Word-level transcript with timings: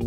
E 0.00 0.04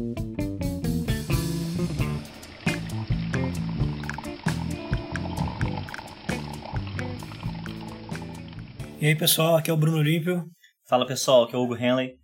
aí, 9.08 9.16
pessoal, 9.16 9.56
aqui 9.56 9.70
é 9.70 9.74
o 9.74 9.78
Bruno 9.78 9.98
Olímpio. 9.98 10.44
Fala 10.88 11.06
pessoal, 11.06 11.44
aqui 11.44 11.56
é 11.56 11.58
o 11.58 11.62
Hugo 11.62 11.78
Henley. 11.78 12.16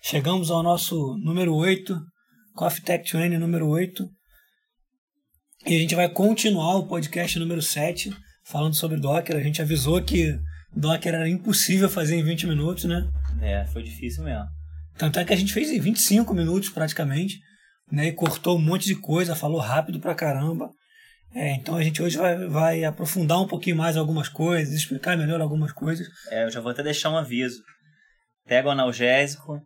Chegamos 0.00 0.50
ao 0.50 0.62
nosso 0.62 1.16
número 1.18 1.54
8, 1.54 1.98
Coffee 2.54 2.84
Tech 2.84 3.16
20 3.16 3.38
número 3.38 3.68
8. 3.68 4.08
E 5.66 5.74
a 5.74 5.78
gente 5.80 5.96
vai 5.96 6.08
continuar 6.08 6.76
o 6.76 6.86
podcast 6.86 7.36
número 7.40 7.60
7, 7.60 8.14
falando 8.44 8.74
sobre 8.74 9.00
Docker. 9.00 9.36
A 9.36 9.42
gente 9.42 9.60
avisou 9.60 10.00
que 10.00 10.38
Docker 10.72 11.12
era 11.12 11.28
impossível 11.28 11.88
fazer 11.88 12.14
em 12.16 12.22
20 12.22 12.46
minutos, 12.46 12.84
né? 12.84 13.10
É, 13.40 13.66
foi 13.66 13.82
difícil 13.82 14.22
mesmo. 14.22 14.46
Tanto 14.98 15.18
é 15.18 15.24
que 15.24 15.32
a 15.32 15.36
gente 15.36 15.52
fez 15.52 15.70
em 15.70 15.80
25 15.80 16.32
minutos 16.34 16.70
praticamente, 16.70 17.38
né? 17.90 18.08
E 18.08 18.12
cortou 18.12 18.56
um 18.56 18.62
monte 18.62 18.86
de 18.86 18.96
coisa, 18.96 19.34
falou 19.34 19.60
rápido 19.60 20.00
pra 20.00 20.14
caramba. 20.14 20.70
É, 21.34 21.54
então 21.54 21.76
a 21.76 21.82
gente 21.82 22.02
hoje 22.02 22.16
vai, 22.16 22.48
vai 22.48 22.84
aprofundar 22.84 23.40
um 23.40 23.46
pouquinho 23.46 23.76
mais 23.76 23.96
algumas 23.96 24.28
coisas, 24.28 24.72
explicar 24.74 25.18
melhor 25.18 25.40
algumas 25.40 25.72
coisas. 25.72 26.06
É, 26.30 26.44
eu 26.44 26.50
já 26.50 26.60
vou 26.60 26.72
até 26.72 26.82
deixar 26.82 27.10
um 27.10 27.16
aviso. 27.16 27.62
Pega 28.46 28.68
o 28.68 28.70
analgésico. 28.70 29.60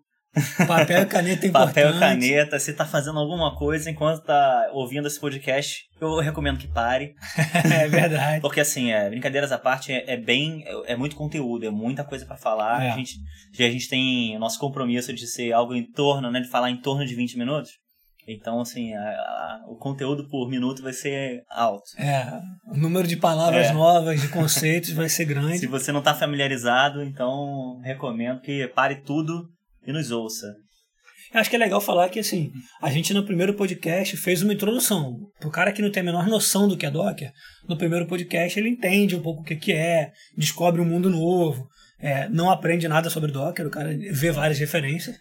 Papel 0.66 1.02
e 1.02 1.06
caneta 1.06 1.44
é 1.44 1.48
importante. 1.48 1.74
Papel 1.74 1.96
e 1.96 1.98
caneta. 1.98 2.58
Se 2.58 2.72
tá 2.72 2.84
fazendo 2.86 3.18
alguma 3.18 3.56
coisa 3.56 3.90
enquanto 3.90 4.22
tá 4.22 4.70
ouvindo 4.72 5.06
esse 5.08 5.18
podcast, 5.18 5.84
eu 6.00 6.18
recomendo 6.20 6.58
que 6.58 6.68
pare. 6.68 7.14
é 7.72 7.88
verdade. 7.88 8.40
Porque 8.40 8.60
assim, 8.60 8.92
é, 8.92 9.08
brincadeiras 9.10 9.50
à 9.50 9.58
parte, 9.58 9.92
é, 9.92 10.04
é 10.06 10.16
bem. 10.16 10.62
É, 10.66 10.92
é, 10.92 10.96
muito 10.96 11.16
conteúdo, 11.16 11.66
é 11.66 11.70
muita 11.70 12.04
coisa 12.04 12.24
para 12.24 12.36
falar. 12.36 12.84
É. 12.84 12.90
A, 12.90 12.96
gente, 12.96 13.14
a 13.58 13.62
gente 13.62 13.88
tem 13.88 14.36
o 14.36 14.40
nosso 14.40 14.58
compromisso 14.58 15.12
de 15.12 15.26
ser 15.26 15.52
algo 15.52 15.74
em 15.74 15.84
torno, 15.90 16.30
né? 16.30 16.40
De 16.40 16.48
falar 16.48 16.70
em 16.70 16.80
torno 16.80 17.04
de 17.04 17.14
20 17.14 17.36
minutos. 17.36 17.72
Então, 18.28 18.60
assim, 18.60 18.94
a, 18.94 19.00
a, 19.00 19.64
o 19.66 19.76
conteúdo 19.76 20.28
por 20.28 20.48
minuto 20.48 20.82
vai 20.82 20.92
ser 20.92 21.42
alto. 21.50 21.90
É, 21.98 22.40
o 22.68 22.76
número 22.76 23.08
de 23.08 23.16
palavras 23.16 23.66
É. 23.66 23.72
novas, 23.72 24.20
de 24.20 24.28
conceitos 24.28 24.90
vai 24.94 25.08
ser 25.08 25.24
grande. 25.24 25.58
Se 25.58 25.66
você 25.66 25.90
não 25.90 25.98
está 25.98 26.14
familiarizado, 26.14 27.02
então 27.02 27.80
recomendo 27.82 28.40
que 28.40 28.68
pare 28.68 28.96
tudo 28.96 29.48
e 29.86 29.92
nos 29.92 30.10
ouça. 30.10 30.46
Eu 31.32 31.40
acho 31.40 31.48
que 31.48 31.54
é 31.54 31.58
legal 31.58 31.80
falar 31.80 32.08
que, 32.08 32.18
assim, 32.18 32.50
a 32.82 32.90
gente 32.90 33.14
no 33.14 33.24
primeiro 33.24 33.54
podcast 33.54 34.16
fez 34.16 34.42
uma 34.42 34.52
introdução. 34.52 35.16
Pro 35.38 35.50
cara 35.50 35.72
que 35.72 35.80
não 35.80 35.90
tem 35.90 36.00
a 36.00 36.04
menor 36.04 36.26
noção 36.26 36.66
do 36.66 36.76
que 36.76 36.84
é 36.84 36.90
Docker, 36.90 37.30
no 37.68 37.76
primeiro 37.76 38.06
podcast 38.06 38.58
ele 38.58 38.68
entende 38.68 39.14
um 39.14 39.22
pouco 39.22 39.42
o 39.42 39.44
que, 39.44 39.54
que 39.54 39.72
é, 39.72 40.10
descobre 40.36 40.80
um 40.80 40.84
mundo 40.84 41.08
novo, 41.08 41.68
é, 42.00 42.28
não 42.28 42.50
aprende 42.50 42.88
nada 42.88 43.08
sobre 43.08 43.30
Docker, 43.30 43.66
o 43.66 43.70
cara 43.70 43.96
vê 44.12 44.32
várias 44.32 44.58
referências. 44.58 45.16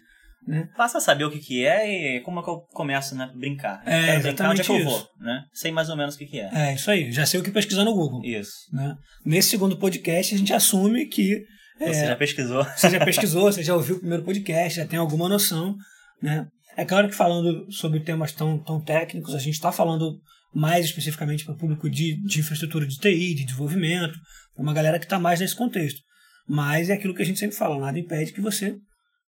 Né? 0.46 0.68
Passa 0.76 0.98
a 0.98 1.00
saber 1.00 1.24
o 1.24 1.30
que, 1.30 1.38
que 1.38 1.64
é 1.64 2.16
e 2.16 2.20
como 2.22 2.40
é 2.40 2.42
que 2.42 2.48
eu 2.48 2.60
começo 2.72 3.14
né, 3.14 3.24
a 3.24 3.38
brincar. 3.38 3.82
É, 3.86 4.06
Quero 4.06 4.22
brincar, 4.22 4.50
onde 4.50 4.62
é 4.62 4.64
que 4.64 4.72
eu 4.72 4.84
vou, 4.84 5.06
né? 5.20 5.44
Sei 5.52 5.70
mais 5.70 5.90
ou 5.90 5.96
menos 5.96 6.14
o 6.14 6.18
que, 6.18 6.26
que 6.26 6.40
é. 6.40 6.50
É, 6.52 6.74
isso 6.74 6.90
aí. 6.90 7.12
Já 7.12 7.26
sei 7.26 7.38
o 7.38 7.42
que 7.42 7.50
pesquisar 7.50 7.84
no 7.84 7.94
Google. 7.94 8.24
Isso. 8.24 8.52
Né? 8.72 8.96
Nesse 9.24 9.50
segundo 9.50 9.76
podcast, 9.76 10.34
a 10.34 10.38
gente 10.38 10.52
assume 10.52 11.06
que 11.06 11.44
é, 11.80 11.92
Você 11.92 12.06
já 12.06 12.16
pesquisou. 12.16 12.64
você 12.64 12.90
já 12.90 13.04
pesquisou, 13.04 13.42
você 13.52 13.62
já 13.62 13.74
ouviu 13.74 13.96
o 13.96 14.00
primeiro 14.00 14.22
podcast, 14.22 14.78
já 14.78 14.86
tem 14.86 14.98
alguma 14.98 15.28
noção. 15.28 15.74
Né? 16.22 16.46
É 16.76 16.84
claro 16.84 17.08
que 17.08 17.14
falando 17.14 17.70
sobre 17.72 18.00
temas 18.00 18.32
tão, 18.32 18.58
tão 18.58 18.80
técnicos, 18.80 19.34
a 19.34 19.38
gente 19.38 19.54
está 19.54 19.72
falando 19.72 20.20
mais 20.54 20.84
especificamente 20.84 21.44
para 21.44 21.54
o 21.54 21.58
público 21.58 21.88
de, 21.88 22.22
de 22.24 22.40
infraestrutura 22.40 22.86
de 22.86 22.96
TI, 22.96 23.34
de 23.34 23.44
desenvolvimento, 23.44 24.18
para 24.54 24.62
uma 24.62 24.74
galera 24.74 24.98
que 24.98 25.06
está 25.06 25.18
mais 25.18 25.40
nesse 25.40 25.56
contexto. 25.56 26.00
Mas 26.46 26.90
é 26.90 26.94
aquilo 26.94 27.14
que 27.14 27.22
a 27.22 27.24
gente 27.24 27.38
sempre 27.38 27.56
fala, 27.56 27.78
nada 27.78 27.98
impede 27.98 28.32
que 28.32 28.40
você 28.40 28.76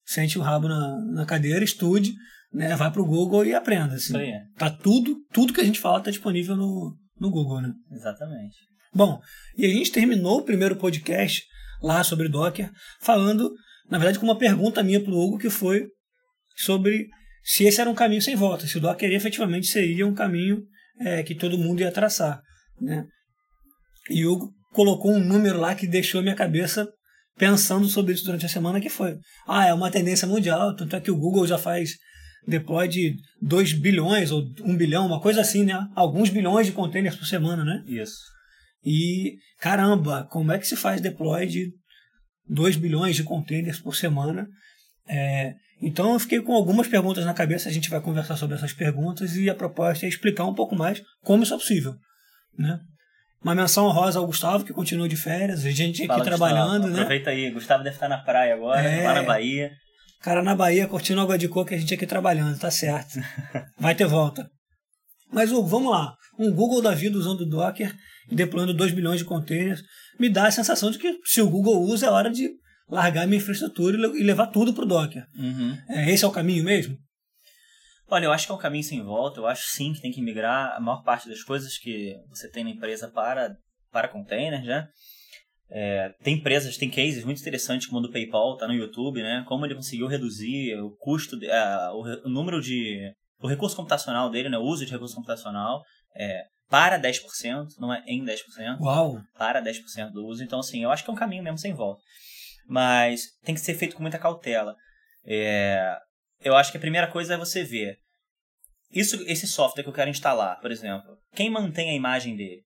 sente 0.04 0.38
o 0.38 0.42
rabo 0.42 0.68
na, 0.68 0.98
na 1.14 1.26
cadeira, 1.26 1.64
estude, 1.64 2.14
né, 2.52 2.76
vá 2.76 2.90
para 2.90 3.02
o 3.02 3.06
Google 3.06 3.46
e 3.46 3.54
aprenda. 3.54 3.96
Assim. 3.96 4.08
Isso 4.08 4.18
aí. 4.18 4.34
Tá 4.58 4.70
tudo, 4.70 5.16
tudo 5.32 5.54
que 5.54 5.62
a 5.62 5.64
gente 5.64 5.80
fala 5.80 6.00
está 6.00 6.12
disponível 6.12 6.56
no, 6.56 6.96
no 7.20 7.30
Google. 7.30 7.62
Né? 7.62 7.72
Exatamente. 7.92 8.56
Bom, 8.94 9.22
e 9.58 9.66
a 9.66 9.70
gente 9.70 9.92
terminou 9.92 10.40
o 10.40 10.44
primeiro 10.44 10.76
podcast 10.76 11.44
lá 11.82 12.04
sobre 12.04 12.30
Docker, 12.30 12.70
falando, 13.02 13.52
na 13.90 13.98
verdade, 13.98 14.20
com 14.20 14.26
uma 14.26 14.38
pergunta 14.38 14.84
minha 14.84 15.02
para 15.02 15.12
o 15.12 15.20
Hugo, 15.20 15.38
que 15.38 15.50
foi 15.50 15.88
sobre 16.56 17.08
se 17.44 17.64
esse 17.64 17.82
era 17.82 17.90
um 17.90 17.96
caminho 17.96 18.22
sem 18.22 18.36
volta, 18.36 18.68
se 18.68 18.78
o 18.78 18.82
Docker 18.82 19.12
efetivamente 19.12 19.68
seria 19.68 20.06
um 20.06 20.14
caminho 20.14 20.64
é, 21.00 21.24
que 21.24 21.34
todo 21.34 21.58
mundo 21.58 21.82
ia 21.82 21.92
traçar. 21.92 22.42
Né? 22.80 23.06
E 24.10 24.26
o 24.26 24.34
Hugo 24.34 24.54
colocou 24.72 25.12
um 25.12 25.24
número 25.24 25.60
lá 25.60 25.76
que 25.76 25.88
deixou 25.88 26.20
a 26.20 26.24
minha 26.24 26.36
cabeça 26.36 26.88
pensando 27.38 27.88
sobre 27.88 28.14
isso 28.14 28.26
durante 28.26 28.46
a 28.46 28.50
semana, 28.50 28.80
que 28.80 28.90
foi, 28.90 29.18
ah, 29.48 29.66
é 29.66 29.74
uma 29.74 29.90
tendência 29.90 30.28
mundial, 30.28 30.76
tanto 30.76 30.96
é 30.96 31.02
que 31.02 31.12
o 31.12 31.18
Google 31.18 31.48
já 31.48 31.58
faz 31.58 31.92
deploy 32.48 32.88
de 32.88 33.16
2 33.42 33.74
bilhões 33.74 34.32
ou 34.32 34.44
1 34.64 34.76
bilhão, 34.76 35.06
uma 35.06 35.22
coisa 35.22 35.42
assim, 35.42 35.64
né? 35.64 35.88
Alguns 35.96 36.30
bilhões 36.30 36.68
de 36.68 36.74
containers 36.74 37.16
por 37.16 37.26
semana, 37.26 37.64
né? 37.64 37.84
Isso. 37.88 38.18
E 38.84 39.36
caramba, 39.60 40.28
como 40.32 40.52
é 40.52 40.58
que 40.58 40.68
se 40.68 40.76
faz 40.76 41.00
deploy 41.02 41.46
de 41.46 41.72
2 42.50 42.76
bilhões 42.78 43.16
de 43.16 43.24
containers 43.24 43.80
por 43.80 43.96
semana? 43.96 44.48
É, 45.08 45.54
então 45.82 46.14
eu 46.14 46.20
fiquei 46.20 46.42
com 46.42 46.54
algumas 46.54 46.88
perguntas 46.88 47.26
na 47.26 47.34
cabeça, 47.34 47.70
a 47.70 47.72
gente 47.72 47.90
vai 47.90 48.02
conversar 48.02 48.38
sobre 48.38 48.56
essas 48.56 48.74
perguntas 48.74 49.36
e 49.36 49.50
a 49.50 49.56
proposta 49.56 50.06
é 50.06 50.10
explicar 50.10 50.46
um 50.46 50.54
pouco 50.54 50.76
mais 50.76 51.02
como 51.24 51.44
isso 51.44 51.54
é 51.54 51.58
possível. 51.58 51.96
Né? 52.58 52.80
Uma 53.44 53.56
menção 53.56 53.86
honrosa 53.88 54.20
ao 54.20 54.28
Gustavo, 54.28 54.64
que 54.64 54.72
continua 54.74 55.10
de 55.10 55.16
férias, 55.16 55.66
a 55.66 55.72
gente 55.72 56.00
aqui 56.04 56.08
Fala, 56.08 56.24
trabalhando, 56.24 56.72
Gustavo. 56.84 56.88
né? 56.94 57.00
Aproveita 57.02 57.30
aí. 57.32 57.50
Gustavo 57.52 57.84
deve 57.84 57.96
estar 57.96 58.08
na 58.08 58.20
praia 58.20 58.54
agora, 58.54 58.82
É. 58.82 59.04
lá 59.04 59.16
na 59.16 59.24
Bahia. 59.24 59.72
Cara 60.22 60.44
na 60.44 60.54
Bahia 60.54 60.88
curtindo 60.88 61.20
água 61.20 61.38
de 61.38 61.48
coco, 61.48 61.74
a 61.74 61.78
gente 61.78 61.94
aqui 61.96 62.06
trabalhando, 62.06 62.60
tá 62.60 62.70
certo. 62.70 63.20
Vai 63.80 63.96
ter 63.96 64.06
volta. 64.06 64.48
Mas, 65.32 65.52
Hugo, 65.52 65.68
vamos 65.68 65.92
lá. 65.92 66.14
Um 66.38 66.52
Google 66.54 66.82
da 66.84 66.94
vida 66.94 67.18
usando 67.18 67.44
Docker 67.50 67.92
e 68.30 68.36
deployando 68.36 68.74
2 68.74 68.92
bilhões 68.94 69.20
de 69.20 69.26
containers 69.26 69.82
me 70.20 70.30
dá 70.30 70.48
a 70.48 70.52
sensação 70.52 70.92
de 70.92 70.98
que 71.00 71.20
se 71.26 71.42
o 71.42 71.50
Google 71.50 71.82
usa, 71.82 72.08
é 72.08 72.10
hora 72.10 72.30
de 72.30 72.50
largar 72.90 73.26
minha 73.26 73.38
infraestrutura 73.40 73.96
e 73.98 74.00
le- 74.02 74.24
levar 74.24 74.48
tudo 74.48 74.74
para 74.74 74.84
o 74.84 74.88
Docker. 74.88 75.26
Uhum. 75.36 75.78
É, 75.90 76.12
esse 76.12 76.24
é 76.26 76.28
o 76.28 76.32
caminho 76.32 76.64
mesmo? 76.64 76.98
Olha, 78.10 78.26
eu 78.26 78.34
acho 78.34 78.46
que 78.46 78.52
é 78.52 78.56
um 78.56 78.60
caminho 78.60 78.84
sem 78.84 79.02
volta. 79.02 79.40
Eu 79.40 79.48
acho 79.48 79.64
sim 79.70 79.94
que 79.94 80.02
tem 80.02 80.12
que 80.12 80.22
migrar 80.22 80.76
a 80.76 80.80
maior 80.82 81.02
parte 81.04 81.30
das 81.30 81.42
coisas 81.44 81.78
que 81.78 82.14
você 82.30 82.50
tem 82.50 82.64
na 82.64 82.70
empresa 82.72 83.10
para, 83.10 83.56
para 83.92 84.10
containers, 84.10 84.66
né? 84.66 84.88
É, 85.74 86.10
tem 86.22 86.36
empresas, 86.36 86.76
tem 86.76 86.90
cases 86.90 87.24
muito 87.24 87.40
interessantes 87.40 87.88
como 87.88 88.00
o 88.00 88.02
do 88.04 88.12
PayPal, 88.12 88.58
tá 88.58 88.68
no 88.68 88.74
YouTube, 88.74 89.22
né? 89.24 89.46
Como 89.48 89.66
ele 89.66 89.76
conseguiu 89.76 90.08
reduzir 90.08 90.76
o 90.82 90.92
custo, 90.98 91.38
a- 91.50 91.92
o, 91.94 92.28
o 92.28 92.30
número 92.30 92.62
de... 92.62 93.14
o 93.42 93.48
recurso 93.48 93.78
computacional 93.78 94.30
dele, 94.30 94.50
né? 94.50 94.58
O 94.58 94.64
uso 94.64 94.86
de 94.86 94.92
recurso 94.92 95.16
computacional 95.16 95.82
é, 96.14 96.42
para 96.72 96.98
10%, 96.98 97.68
não 97.78 97.94
é 97.94 98.02
em 98.08 98.24
10%. 98.24 98.80
Uau! 98.80 99.22
para 99.38 99.62
10% 99.62 100.12
do 100.12 100.26
uso. 100.26 100.42
Então, 100.42 100.60
assim, 100.60 100.82
eu 100.82 100.90
acho 100.90 101.04
que 101.04 101.10
é 101.10 101.14
um 101.14 101.18
caminho 101.18 101.44
mesmo 101.44 101.58
sem 101.58 101.74
volta. 101.74 102.02
Mas 102.66 103.24
tem 103.44 103.54
que 103.54 103.60
ser 103.60 103.76
feito 103.76 103.94
com 103.94 104.02
muita 104.02 104.18
cautela. 104.18 104.74
É, 105.26 105.98
eu 106.40 106.56
acho 106.56 106.72
que 106.72 106.78
a 106.78 106.82
primeira 106.82 107.08
coisa 107.08 107.34
é 107.34 107.38
você 107.38 107.62
ver. 107.62 107.98
Isso, 108.90 109.22
esse 109.28 109.46
software 109.48 109.84
que 109.84 109.90
eu 109.90 109.94
quero 109.94 110.10
instalar, 110.10 110.62
por 110.62 110.72
exemplo, 110.72 111.18
quem 111.36 111.50
mantém 111.50 111.90
a 111.90 111.94
imagem 111.94 112.38
dele? 112.38 112.64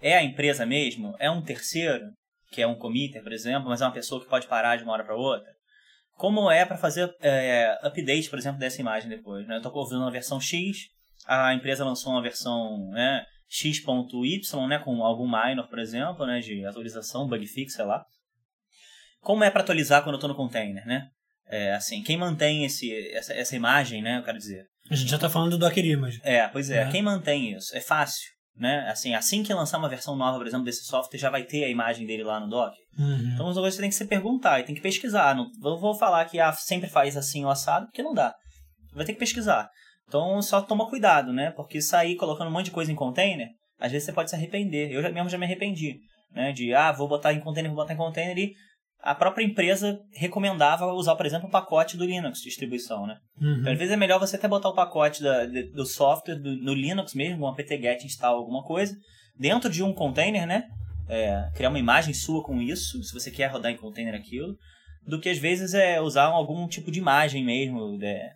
É 0.00 0.16
a 0.16 0.22
empresa 0.22 0.64
mesmo? 0.64 1.14
É 1.18 1.30
um 1.30 1.42
terceiro, 1.42 2.06
que 2.50 2.62
é 2.62 2.66
um 2.66 2.78
committer, 2.78 3.22
por 3.22 3.32
exemplo, 3.32 3.68
mas 3.68 3.82
é 3.82 3.84
uma 3.84 3.92
pessoa 3.92 4.22
que 4.22 4.30
pode 4.30 4.46
parar 4.46 4.76
de 4.76 4.82
uma 4.82 4.94
hora 4.94 5.04
para 5.04 5.14
outra? 5.14 5.50
Como 6.16 6.50
é 6.50 6.64
para 6.64 6.78
fazer 6.78 7.14
é, 7.20 7.78
update, 7.82 8.30
por 8.30 8.38
exemplo, 8.38 8.58
dessa 8.58 8.80
imagem 8.80 9.10
depois? 9.10 9.46
Né? 9.46 9.56
Eu 9.56 9.58
estou 9.58 9.74
ouvindo 9.74 10.00
uma 10.00 10.10
versão 10.10 10.40
X, 10.40 10.88
a 11.26 11.54
empresa 11.54 11.84
lançou 11.84 12.12
uma 12.12 12.22
versão 12.22 12.88
né, 12.90 13.24
X.Y, 13.48 14.66
né, 14.68 14.78
com 14.78 15.02
algum 15.02 15.26
minor, 15.26 15.68
por 15.68 15.78
exemplo, 15.78 16.26
né, 16.26 16.40
de 16.40 16.64
atualização, 16.64 17.26
bug 17.28 17.46
fix, 17.46 17.74
sei 17.74 17.84
lá. 17.84 18.04
Como 19.20 19.44
é 19.44 19.50
para 19.50 19.60
atualizar 19.62 20.02
quando 20.02 20.14
eu 20.14 20.18
estou 20.18 20.30
no 20.30 20.36
container, 20.36 20.84
né? 20.86 21.08
É, 21.46 21.74
assim, 21.74 22.02
quem 22.02 22.16
mantém 22.16 22.64
esse, 22.64 22.92
essa, 23.12 23.34
essa 23.34 23.56
imagem, 23.56 24.00
né, 24.02 24.18
eu 24.18 24.22
quero 24.22 24.38
dizer. 24.38 24.64
A 24.88 24.94
gente 24.94 25.10
já 25.10 25.16
está 25.16 25.28
falando 25.28 25.50
do 25.52 25.58
Docker 25.58 25.84
Image. 25.84 26.20
É, 26.22 26.46
pois 26.48 26.70
é, 26.70 26.82
É. 26.82 26.90
quem 26.90 27.02
mantém 27.02 27.52
isso? 27.54 27.76
É 27.76 27.80
fácil, 27.80 28.28
né? 28.56 28.88
Assim, 28.88 29.14
assim 29.14 29.42
que 29.42 29.52
lançar 29.52 29.78
uma 29.78 29.88
versão 29.88 30.16
nova, 30.16 30.38
por 30.38 30.46
exemplo, 30.46 30.64
desse 30.64 30.84
software, 30.84 31.18
já 31.18 31.28
vai 31.28 31.42
ter 31.44 31.64
a 31.64 31.68
imagem 31.68 32.06
dele 32.06 32.22
lá 32.22 32.40
no 32.40 32.48
Docker. 32.48 32.78
Uhum. 32.98 33.32
Então, 33.34 33.48
as 33.48 33.54
coisas 33.56 33.74
você 33.74 33.80
tem 33.80 33.90
que 33.90 33.96
se 33.96 34.06
perguntar 34.06 34.60
e 34.60 34.62
tem 34.64 34.74
que 34.74 34.80
pesquisar. 34.80 35.34
Não 35.34 35.50
vou 35.78 35.94
falar 35.94 36.24
que 36.24 36.38
ah, 36.40 36.52
sempre 36.52 36.88
faz 36.88 37.16
assim 37.16 37.44
o 37.44 37.50
assado, 37.50 37.86
porque 37.86 38.02
não 38.02 38.14
dá. 38.14 38.34
Vai 38.92 39.04
ter 39.04 39.12
que 39.12 39.18
pesquisar. 39.18 39.68
Então, 40.10 40.42
só 40.42 40.60
toma 40.60 40.88
cuidado, 40.90 41.32
né? 41.32 41.52
Porque 41.52 41.80
sair 41.80 42.16
colocando 42.16 42.48
um 42.48 42.50
monte 42.50 42.64
de 42.64 42.70
coisa 42.72 42.90
em 42.90 42.96
container, 42.96 43.46
às 43.78 43.92
vezes 43.92 44.06
você 44.06 44.12
pode 44.12 44.28
se 44.28 44.34
arrepender. 44.34 44.90
Eu 44.90 45.00
já, 45.00 45.08
mesmo 45.08 45.28
já 45.28 45.38
me 45.38 45.46
arrependi, 45.46 46.00
né? 46.34 46.50
De, 46.50 46.74
ah, 46.74 46.90
vou 46.90 47.06
botar 47.06 47.32
em 47.32 47.38
container, 47.38 47.70
vou 47.70 47.80
botar 47.80 47.94
em 47.94 47.96
container 47.96 48.36
e 48.36 48.52
a 49.02 49.14
própria 49.14 49.44
empresa 49.44 50.00
recomendava 50.12 50.92
usar, 50.92 51.14
por 51.14 51.24
exemplo, 51.24 51.46
o 51.46 51.50
pacote 51.50 51.96
do 51.96 52.04
Linux, 52.04 52.40
distribuição, 52.42 53.06
né? 53.06 53.18
Uhum. 53.40 53.60
Então, 53.60 53.72
às 53.72 53.78
vezes 53.78 53.94
é 53.94 53.96
melhor 53.96 54.18
você 54.18 54.34
até 54.34 54.48
botar 54.48 54.68
o 54.68 54.74
pacote 54.74 55.22
da, 55.22 55.46
de- 55.46 55.70
do 55.70 55.86
software 55.86 56.34
do, 56.34 56.56
no 56.56 56.74
Linux 56.74 57.14
mesmo, 57.14 57.46
um 57.46 57.48
apt-get 57.48 58.04
install 58.04 58.36
alguma 58.36 58.64
coisa, 58.64 58.94
dentro 59.38 59.70
de 59.70 59.82
um 59.82 59.94
container, 59.94 60.44
né? 60.44 60.64
É, 61.08 61.48
criar 61.54 61.70
uma 61.70 61.78
imagem 61.78 62.12
sua 62.12 62.42
com 62.42 62.60
isso, 62.60 63.02
se 63.04 63.14
você 63.14 63.30
quer 63.30 63.46
rodar 63.46 63.70
em 63.72 63.76
container 63.76 64.14
aquilo, 64.14 64.56
do 65.06 65.20
que 65.20 65.28
às 65.28 65.38
vezes 65.38 65.72
é 65.72 66.00
usar 66.00 66.24
algum 66.24 66.66
tipo 66.68 66.90
de 66.90 66.98
imagem 66.98 67.44
mesmo, 67.44 67.98
é, 68.02 68.32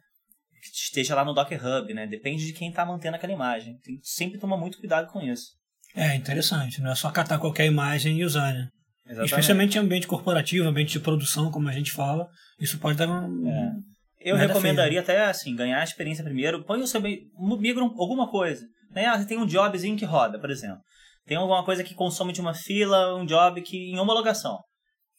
esteja 0.72 1.14
lá 1.14 1.24
no 1.24 1.34
Docker 1.34 1.60
Hub, 1.64 1.92
né? 1.92 2.06
Depende 2.06 2.46
de 2.46 2.52
quem 2.52 2.70
está 2.70 2.84
mantendo 2.84 3.16
aquela 3.16 3.32
imagem. 3.32 3.78
Tem 3.82 3.96
que 3.96 4.06
sempre 4.06 4.38
tomar 4.38 4.56
muito 4.56 4.78
cuidado 4.78 5.10
com 5.10 5.20
isso. 5.20 5.52
É 5.94 6.14
interessante, 6.14 6.80
não 6.80 6.90
é 6.90 6.94
só 6.94 7.10
catar 7.10 7.38
qualquer 7.38 7.66
imagem 7.66 8.18
e 8.18 8.24
usar, 8.24 8.52
né? 8.52 8.68
Exatamente. 9.06 9.30
Especialmente 9.30 9.76
em 9.76 9.80
ambiente 9.80 10.06
corporativo, 10.06 10.68
ambiente 10.68 10.92
de 10.92 11.00
produção, 11.00 11.50
como 11.50 11.68
a 11.68 11.72
gente 11.72 11.92
fala, 11.92 12.26
isso 12.58 12.78
pode 12.78 12.98
dar 12.98 13.08
um. 13.08 13.48
É. 13.48 13.72
Eu 14.20 14.36
Nada 14.36 14.46
recomendaria 14.46 15.00
até 15.00 15.26
assim, 15.26 15.54
ganhar 15.54 15.80
a 15.80 15.84
experiência 15.84 16.24
primeiro, 16.24 16.64
põe 16.64 16.80
o 16.80 16.86
seu 16.86 17.00
migra 17.00 17.82
alguma 17.82 18.30
coisa. 18.30 18.66
Né? 18.90 19.04
Ah, 19.04 19.18
você 19.18 19.26
tem 19.26 19.36
um 19.36 19.46
jobzinho 19.46 19.96
que 19.96 20.06
roda, 20.06 20.38
por 20.38 20.50
exemplo. 20.50 20.80
Tem 21.26 21.36
alguma 21.36 21.64
coisa 21.64 21.84
que 21.84 21.94
consome 21.94 22.32
de 22.32 22.40
uma 22.40 22.54
fila, 22.54 23.14
um 23.16 23.26
job 23.26 23.60
que 23.60 23.90
em 23.90 23.98
homologação. 23.98 24.58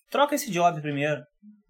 Troca 0.10 0.34
esse 0.34 0.52
job 0.52 0.82
primeiro. 0.82 1.22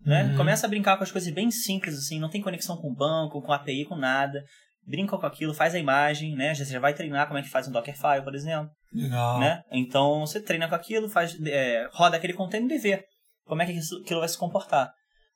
Né? 0.06 0.24
Uhum. 0.24 0.38
Começa 0.38 0.68
a 0.68 0.70
brincar 0.70 0.98
com 0.98 1.04
as 1.04 1.12
coisas 1.12 1.34
bem 1.34 1.50
simples, 1.50 1.98
assim, 1.98 2.20
não 2.20 2.30
tem 2.30 2.42
conexão 2.42 2.78
com 2.78 2.90
o 2.90 2.96
banco, 2.96 3.42
com 3.42 3.52
API, 3.52 3.86
com 3.86 3.96
nada. 3.96 4.44
Brinca 4.88 5.18
com 5.18 5.26
aquilo, 5.26 5.54
faz 5.54 5.74
a 5.74 5.80
imagem, 5.80 6.36
né? 6.36 6.54
Você 6.54 6.66
já 6.66 6.80
vai 6.80 6.94
treinar 6.94 7.26
como 7.26 7.40
é 7.40 7.42
que 7.42 7.50
faz 7.50 7.68
um 7.68 7.72
Dockerfile, 7.72 8.24
por 8.24 8.36
exemplo. 8.36 8.70
Legal. 8.94 9.40
Né? 9.40 9.64
Então 9.72 10.20
você 10.20 10.40
treina 10.40 10.70
com 10.70 10.76
aquilo, 10.76 11.10
faz, 11.10 11.36
é, 11.44 11.90
roda 11.92 12.18
aquele 12.18 12.34
container 12.34 12.78
e 12.78 12.80
vê 12.80 13.04
como 13.46 13.64
é 13.64 13.66
que 13.66 13.80
aquilo 14.04 14.20
vai 14.20 14.30
se 14.30 14.38
comportar. 14.38 14.92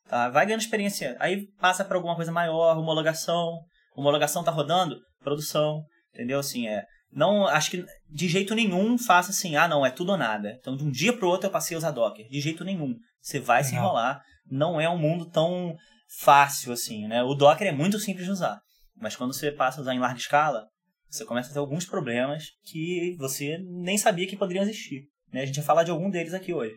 Tá? 0.07 0.29
Vai 0.29 0.45
ganhando 0.45 0.61
experiência. 0.61 1.17
Aí 1.19 1.47
passa 1.59 1.83
para 1.83 1.97
alguma 1.97 2.15
coisa 2.15 2.31
maior, 2.31 2.77
homologação. 2.77 3.59
Homologação 3.95 4.43
tá 4.43 4.51
rodando, 4.51 4.97
produção. 5.23 5.83
Entendeu? 6.13 6.39
Assim, 6.39 6.67
é. 6.67 6.83
Não, 7.11 7.47
acho 7.47 7.71
que 7.71 7.85
de 8.09 8.27
jeito 8.27 8.53
nenhum 8.53 8.97
faça 8.97 9.31
assim, 9.31 9.55
ah, 9.55 9.67
não, 9.67 9.83
é 9.85 9.89
tudo 9.89 10.11
ou 10.11 10.17
nada. 10.17 10.55
Então, 10.59 10.75
de 10.75 10.83
um 10.83 10.91
dia 10.91 11.11
pro 11.11 11.27
outro 11.27 11.47
eu 11.47 11.51
passei 11.51 11.75
a 11.75 11.77
usar 11.79 11.91
Docker. 11.91 12.27
De 12.27 12.39
jeito 12.39 12.63
nenhum. 12.63 12.95
Você 13.21 13.39
vai 13.39 13.63
se 13.63 13.71
Legal. 13.71 13.85
enrolar. 13.85 14.21
Não 14.49 14.79
é 14.79 14.89
um 14.89 14.97
mundo 14.97 15.29
tão 15.29 15.75
fácil 16.21 16.71
assim, 16.71 17.07
né? 17.07 17.23
O 17.23 17.33
Docker 17.33 17.67
é 17.67 17.71
muito 17.71 17.99
simples 17.99 18.25
de 18.25 18.31
usar. 18.31 18.59
Mas 18.99 19.15
quando 19.15 19.33
você 19.33 19.51
passa 19.51 19.79
a 19.79 19.81
usar 19.81 19.93
em 19.93 19.99
larga 19.99 20.19
escala, 20.19 20.65
você 21.09 21.25
começa 21.25 21.49
a 21.49 21.53
ter 21.53 21.59
alguns 21.59 21.85
problemas 21.85 22.45
que 22.65 23.15
você 23.17 23.57
nem 23.83 23.97
sabia 23.97 24.27
que 24.27 24.37
poderiam 24.37 24.63
existir. 24.63 25.03
Né? 25.31 25.41
A 25.41 25.45
gente 25.45 25.55
vai 25.55 25.65
falar 25.65 25.83
de 25.83 25.91
algum 25.91 26.09
deles 26.09 26.33
aqui 26.33 26.53
hoje. 26.53 26.73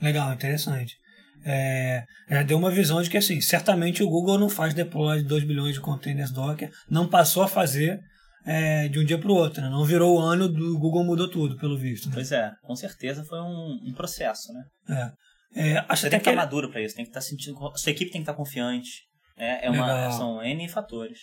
Legal, 0.00 0.32
interessante. 0.32 0.96
É, 1.44 2.04
já 2.28 2.42
deu 2.42 2.58
uma 2.58 2.70
visão 2.70 3.02
de 3.02 3.10
que, 3.10 3.16
assim, 3.16 3.40
certamente 3.40 4.02
o 4.02 4.08
Google 4.08 4.38
não 4.38 4.48
faz 4.48 4.74
deploy 4.74 5.18
de 5.18 5.24
2 5.24 5.44
bilhões 5.44 5.74
de 5.74 5.80
containers 5.80 6.30
Docker, 6.30 6.70
não 6.88 7.08
passou 7.08 7.42
a 7.42 7.48
fazer 7.48 8.00
é, 8.44 8.88
de 8.88 8.98
um 8.98 9.04
dia 9.04 9.18
para 9.18 9.30
o 9.30 9.34
outro, 9.34 9.60
né? 9.60 9.68
não 9.68 9.84
virou 9.84 10.16
o 10.16 10.20
ano 10.20 10.48
do 10.48 10.78
Google 10.78 11.04
mudou 11.04 11.28
tudo, 11.28 11.56
pelo 11.56 11.78
visto. 11.78 12.08
Né? 12.08 12.14
Pois 12.14 12.30
é, 12.30 12.50
com 12.62 12.76
certeza 12.76 13.24
foi 13.24 13.40
um, 13.40 13.78
um 13.88 13.92
processo, 13.92 14.52
né? 14.52 14.62
É. 14.88 15.12
É, 15.54 15.78
acho 15.88 16.02
Você 16.02 16.10
tem 16.10 16.18
que 16.18 16.28
estar 16.28 16.30
que 16.30 16.36
maduro 16.36 16.70
para 16.70 16.80
isso, 16.80 16.94
tem 16.94 17.04
que 17.04 17.10
estar 17.10 17.20
sentindo. 17.20 17.56
Sua 17.76 17.90
equipe 17.92 18.10
tem 18.10 18.20
que 18.22 18.30
estar 18.30 18.34
confiante. 18.34 19.02
É, 19.36 19.66
é 19.66 19.70
uma, 19.70 20.10
são 20.12 20.42
N 20.42 20.68
fatores. 20.68 21.18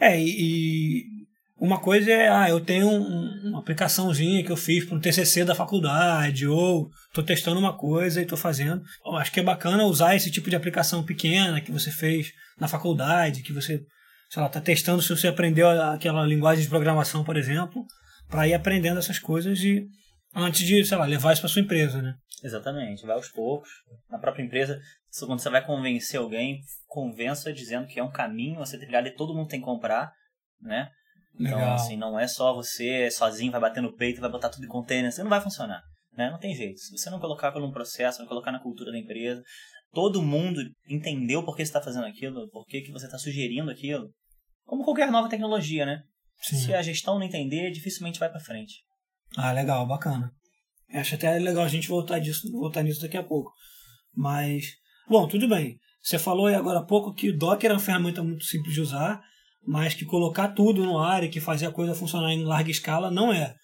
É, 0.00 0.18
e, 0.20 0.24
e 0.24 1.04
uma 1.58 1.78
coisa 1.78 2.10
é, 2.10 2.28
ah, 2.28 2.48
eu 2.48 2.60
tenho 2.60 2.88
um- 2.88 3.48
uma 3.50 3.58
aplicaçãozinha 3.58 4.42
que 4.44 4.50
eu 4.50 4.56
fiz 4.56 4.84
para 4.84 4.96
um 4.96 5.00
TCC 5.00 5.44
da 5.44 5.54
faculdade, 5.54 6.46
ou 6.46 6.88
estou 7.08 7.22
testando 7.24 7.60
uma 7.60 7.76
coisa 7.76 8.20
e 8.20 8.22
estou 8.22 8.38
fazendo. 8.38 8.82
Eu 9.04 9.16
acho 9.16 9.30
que 9.32 9.40
é 9.40 9.42
bacana 9.42 9.84
usar 9.84 10.14
esse 10.16 10.30
tipo 10.30 10.48
de 10.48 10.56
aplicação 10.56 11.02
pequena 11.04 11.60
que 11.60 11.70
você 11.72 11.90
fez 11.90 12.32
na 12.58 12.68
faculdade, 12.68 13.42
que 13.42 13.52
você, 13.52 13.80
sei 14.30 14.40
lá, 14.40 14.46
está 14.46 14.60
testando 14.60 15.02
se 15.02 15.08
você 15.10 15.28
aprendeu 15.28 15.68
aquela 15.68 16.24
linguagem 16.24 16.62
de 16.62 16.70
programação, 16.70 17.24
por 17.24 17.36
exemplo, 17.36 17.84
para 18.28 18.46
ir 18.48 18.54
aprendendo 18.54 18.98
essas 18.98 19.18
coisas 19.18 19.58
e 19.60 19.84
antes 20.34 20.66
de, 20.66 20.84
sei 20.84 20.96
lá, 20.96 21.04
levar 21.04 21.32
isso 21.32 21.42
para 21.42 21.48
sua 21.48 21.62
empresa, 21.62 22.00
né? 22.00 22.14
Exatamente, 22.42 23.04
vai 23.04 23.14
aos 23.14 23.28
poucos. 23.28 23.68
Na 24.08 24.18
própria 24.18 24.42
empresa, 24.42 24.80
quando 25.26 25.40
você 25.40 25.50
vai 25.50 25.64
convencer 25.64 26.18
alguém, 26.18 26.60
convença 26.86 27.52
dizendo 27.52 27.86
que 27.86 27.98
é 28.00 28.02
um 28.02 28.10
caminho 28.10 28.60
a 28.60 28.66
ser 28.66 28.78
trilhado 28.78 29.08
e 29.08 29.14
todo 29.14 29.34
mundo 29.34 29.48
tem 29.48 29.60
que 29.60 29.66
comprar, 29.66 30.12
né? 30.60 30.90
Então, 31.38 31.58
Legal. 31.58 31.74
assim, 31.74 31.96
não 31.96 32.18
é 32.18 32.26
só 32.26 32.52
você 32.54 33.10
sozinho 33.10 33.52
vai 33.52 33.60
bater 33.60 33.82
no 33.82 33.94
peito 33.94 34.18
e 34.18 34.20
vai 34.20 34.30
botar 34.30 34.48
tudo 34.48 34.64
em 34.64 34.68
container, 34.68 35.12
você 35.12 35.22
não 35.22 35.30
vai 35.30 35.40
funcionar, 35.40 35.82
né? 36.16 36.30
Não 36.30 36.38
tem 36.38 36.54
jeito. 36.54 36.78
Se 36.80 36.90
você 36.90 37.08
não 37.10 37.20
colocar 37.20 37.52
num 37.52 37.70
processo, 37.70 38.20
não 38.20 38.28
colocar 38.28 38.52
na 38.52 38.60
cultura 38.60 38.90
da 38.90 38.98
empresa, 38.98 39.42
todo 39.92 40.22
mundo 40.22 40.60
entendeu 40.88 41.44
por 41.44 41.56
que 41.56 41.64
você 41.64 41.70
está 41.70 41.82
fazendo 41.82 42.06
aquilo, 42.06 42.48
por 42.50 42.66
que, 42.66 42.82
que 42.82 42.92
você 42.92 43.06
está 43.06 43.18
sugerindo 43.18 43.70
aquilo, 43.70 44.10
como 44.64 44.84
qualquer 44.84 45.10
nova 45.10 45.28
tecnologia, 45.28 45.84
né? 45.84 46.02
Sim. 46.42 46.56
Se 46.56 46.74
a 46.74 46.82
gestão 46.82 47.18
não 47.18 47.26
entender, 47.26 47.70
dificilmente 47.70 48.18
vai 48.18 48.30
para 48.30 48.40
frente. 48.40 48.82
Ah, 49.36 49.52
legal, 49.52 49.86
bacana. 49.86 50.32
Acho 50.92 51.14
até 51.14 51.38
legal 51.38 51.64
a 51.64 51.68
gente 51.68 51.88
voltar, 51.88 52.18
disso, 52.18 52.50
voltar 52.50 52.82
nisso 52.82 53.00
daqui 53.00 53.16
a 53.16 53.22
pouco. 53.22 53.52
Mas, 54.14 54.74
bom, 55.08 55.28
tudo 55.28 55.48
bem. 55.48 55.78
Você 56.02 56.18
falou 56.18 56.46
aí 56.46 56.54
agora 56.54 56.80
há 56.80 56.84
pouco 56.84 57.14
que 57.14 57.30
o 57.30 57.36
Docker 57.36 57.70
é 57.70 57.74
uma 57.74 57.80
ferramenta 57.80 58.22
muito 58.22 58.44
simples 58.44 58.74
de 58.74 58.80
usar, 58.80 59.22
mas 59.66 59.94
que 59.94 60.04
colocar 60.04 60.48
tudo 60.48 60.84
no 60.84 60.98
ar 60.98 61.22
e 61.22 61.28
que 61.28 61.40
fazer 61.40 61.66
a 61.66 61.72
coisa 61.72 61.94
funcionar 61.94 62.32
em 62.32 62.44
larga 62.44 62.70
escala 62.70 63.10
não 63.10 63.32
é. 63.32 63.54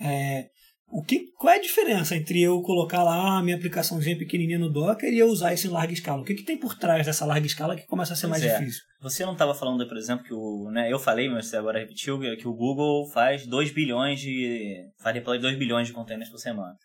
É, 0.00 0.46
o 0.92 1.02
que, 1.02 1.32
qual 1.38 1.54
é 1.54 1.56
a 1.56 1.60
diferença 1.60 2.14
entre 2.14 2.42
eu 2.42 2.60
colocar 2.60 3.02
lá 3.02 3.38
a 3.38 3.42
minha 3.42 3.56
aplicaçãozinha 3.56 4.18
pequenininha 4.18 4.58
no 4.58 4.70
Docker 4.70 5.10
e 5.10 5.18
eu 5.18 5.28
usar 5.28 5.54
isso 5.54 5.66
em 5.66 5.70
larga 5.70 5.94
escala? 5.94 6.20
O 6.20 6.24
que, 6.24 6.34
que 6.34 6.42
tem 6.42 6.58
por 6.58 6.76
trás 6.76 7.06
dessa 7.06 7.24
larga 7.24 7.46
escala 7.46 7.74
que 7.74 7.86
começa 7.86 8.12
a 8.12 8.16
ser 8.16 8.28
Pois 8.28 8.42
mais 8.42 8.52
é. 8.52 8.58
difícil? 8.58 8.82
Você 9.00 9.24
não 9.24 9.32
estava 9.32 9.54
falando, 9.54 9.88
por 9.88 9.96
exemplo, 9.96 10.22
que 10.22 10.34
o. 10.34 10.70
Né, 10.70 10.92
eu 10.92 10.98
falei, 10.98 11.30
mas 11.30 11.46
você 11.46 11.56
agora 11.56 11.78
repetiu, 11.78 12.20
que 12.36 12.46
o 12.46 12.52
Google 12.52 13.08
faz 13.10 13.46
2 13.46 13.70
bilhões 13.70 14.20
de. 14.20 14.84
faz 14.98 15.14
deploy 15.14 15.38
2 15.38 15.58
bilhões 15.58 15.86
de 15.86 15.94
containers 15.94 16.28
por 16.28 16.38
semana. 16.38 16.76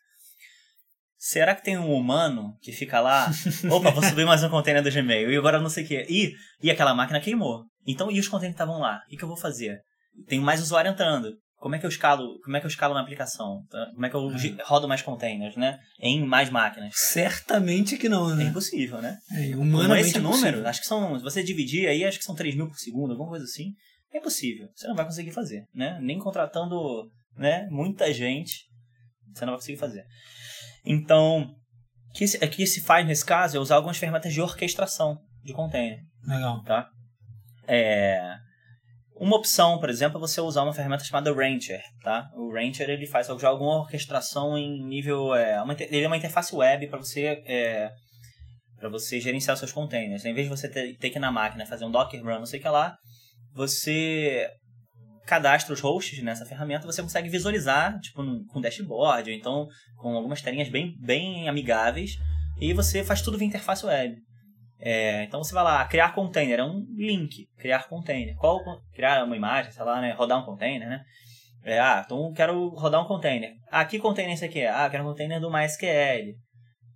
Será 1.17 1.53
que 1.53 1.63
tem 1.63 1.77
um 1.77 1.93
humano 1.93 2.55
que 2.61 2.71
fica 2.71 3.01
lá? 3.01 3.29
Opa, 3.69 3.91
vou 3.91 4.03
subir 4.03 4.25
mais 4.25 4.41
um 4.41 4.49
container 4.49 4.81
do 4.81 4.89
Gmail. 4.89 5.29
E 5.29 5.35
agora 5.35 5.59
não 5.59 5.69
sei 5.69 5.83
o 5.83 5.87
quê. 5.87 6.05
Ih, 6.07 6.31
e 6.63 6.71
aquela 6.71 6.95
máquina 6.95 7.19
queimou. 7.19 7.65
Então, 7.85 8.09
e 8.09 8.19
os 8.21 8.27
containers 8.29 8.53
estavam 8.53 8.79
lá? 8.79 9.01
O 9.05 9.09
que, 9.09 9.17
que 9.17 9.23
eu 9.23 9.27
vou 9.27 9.35
fazer? 9.35 9.81
Tem 10.27 10.39
mais 10.39 10.61
usuário 10.61 10.89
entrando. 10.89 11.33
Como 11.59 11.75
é 11.75 11.79
que 11.79 11.85
eu 11.85 11.89
escalo? 11.89 12.39
Como 12.43 12.55
é 12.55 12.59
que 12.59 12.65
eu 12.65 12.69
escalo 12.69 12.93
na 12.93 13.01
aplicação? 13.01 13.63
Como 13.93 14.05
é 14.05 14.09
que 14.09 14.15
eu 14.15 14.29
É. 14.31 14.63
rodo 14.63 14.87
mais 14.87 15.01
containers, 15.01 15.55
né? 15.55 15.79
Em 15.99 16.23
mais 16.23 16.49
máquinas? 16.49 16.93
Certamente 16.95 17.97
que 17.97 18.07
não, 18.07 18.31
É 18.31 18.35
né? 18.35 18.43
impossível, 18.45 19.01
né? 19.01 19.17
É, 19.31 19.51
Com 19.53 19.61
humanamente 19.61 20.09
esse 20.09 20.19
número, 20.19 20.67
acho 20.67 20.81
que 20.81 20.87
são. 20.87 21.17
Se 21.17 21.23
você 21.23 21.43
dividir 21.43 21.87
aí, 21.87 22.05
acho 22.05 22.19
que 22.19 22.23
são 22.25 22.35
3 22.35 22.55
mil 22.55 22.67
por 22.67 22.77
segundo, 22.77 23.11
alguma 23.11 23.29
coisa 23.29 23.45
assim. 23.45 23.73
É 24.13 24.19
impossível. 24.19 24.69
Você 24.75 24.87
não 24.87 24.95
vai 24.95 25.05
conseguir 25.05 25.31
fazer, 25.31 25.65
né? 25.73 25.97
Nem 26.01 26.19
contratando 26.19 27.11
né, 27.35 27.67
muita 27.69 28.11
gente, 28.13 28.65
você 29.33 29.45
não 29.45 29.53
vai 29.53 29.59
conseguir 29.59 29.77
fazer. 29.77 30.03
Então, 30.85 31.53
o 32.09 32.13
que 32.13 32.27
se, 32.27 32.37
o 32.37 32.49
que 32.49 32.65
se 32.65 32.81
faz 32.81 33.05
nesse 33.05 33.25
caso 33.25 33.57
é 33.57 33.59
usar 33.59 33.75
algumas 33.75 33.97
ferramentas 33.97 34.33
de 34.33 34.41
orquestração 34.41 35.17
de 35.43 35.53
container. 35.53 35.99
Legal. 36.25 36.63
Tá? 36.63 36.89
É, 37.67 38.35
uma 39.19 39.35
opção, 39.35 39.79
por 39.79 39.89
exemplo, 39.89 40.17
é 40.17 40.21
você 40.21 40.39
usar 40.41 40.63
uma 40.63 40.73
ferramenta 40.73 41.03
chamada 41.03 41.33
Rancher. 41.33 41.81
Tá? 42.03 42.29
O 42.35 42.51
Rancher 42.51 42.89
ele 42.89 43.05
faz 43.07 43.27
já 43.27 43.47
alguma 43.47 43.79
orquestração 43.79 44.57
em 44.57 44.83
nível. 44.85 45.33
É, 45.35 45.61
uma, 45.61 45.73
ele 45.73 46.03
é 46.03 46.07
uma 46.07 46.17
interface 46.17 46.55
web 46.55 46.87
para 46.87 46.99
você. 46.99 47.41
É, 47.45 47.91
para 48.77 48.89
você 48.89 49.19
gerenciar 49.19 49.57
seus 49.57 49.71
containers. 49.71 50.23
Em 50.23 50.33
vez 50.33 50.47
de 50.47 50.55
você 50.55 50.69
ter, 50.69 50.95
ter 50.97 51.09
que 51.09 51.17
ir 51.17 51.19
na 51.19 51.31
máquina 51.31 51.65
fazer 51.65 51.85
um 51.85 51.91
Docker 51.91 52.23
run, 52.23 52.39
não 52.39 52.45
sei 52.45 52.59
o 52.59 52.61
que 52.61 52.69
lá, 52.69 52.95
você 53.53 54.47
cadastra 55.25 55.73
os 55.73 55.81
hosts 55.81 56.23
nessa 56.23 56.45
ferramenta, 56.45 56.85
você 56.85 57.01
consegue 57.01 57.27
visualizar, 57.27 57.99
tipo, 57.99 58.23
com 58.47 58.61
dashboard, 58.61 59.29
ou 59.29 59.35
então 59.35 59.67
com 59.97 60.15
algumas 60.15 60.41
telinhas 60.41 60.69
bem, 60.69 60.95
bem 60.99 61.49
amigáveis, 61.49 62.11
e 62.61 62.73
você 62.73 63.03
faz 63.03 63.21
tudo 63.21 63.37
via 63.37 63.47
interface 63.47 63.85
web. 63.85 64.15
É, 64.79 65.23
então 65.23 65.43
você 65.43 65.53
vai 65.53 65.63
lá, 65.63 65.85
criar 65.85 66.13
container, 66.13 66.59
é 66.59 66.63
um 66.63 66.85
link, 66.95 67.47
criar 67.57 67.87
container. 67.87 68.35
Qual, 68.35 68.59
criar 68.93 69.23
uma 69.23 69.35
imagem, 69.35 69.71
sei 69.71 69.83
lá, 69.83 69.99
né, 69.99 70.13
rodar 70.13 70.39
um 70.39 70.45
container, 70.45 70.87
né? 70.87 71.03
É, 71.63 71.79
ah, 71.79 72.03
então 72.05 72.27
eu 72.27 72.33
quero 72.33 72.69
rodar 72.69 73.01
um 73.01 73.07
container. 73.07 73.53
Ah, 73.69 73.83
que 73.83 73.99
container 73.99 74.33
esse 74.33 74.45
aqui 74.45 74.61
é? 74.61 74.69
Ah, 74.69 74.89
quero 74.89 75.03
um 75.03 75.07
container 75.07 75.41
do 75.41 75.51
MySQL, 75.51 76.35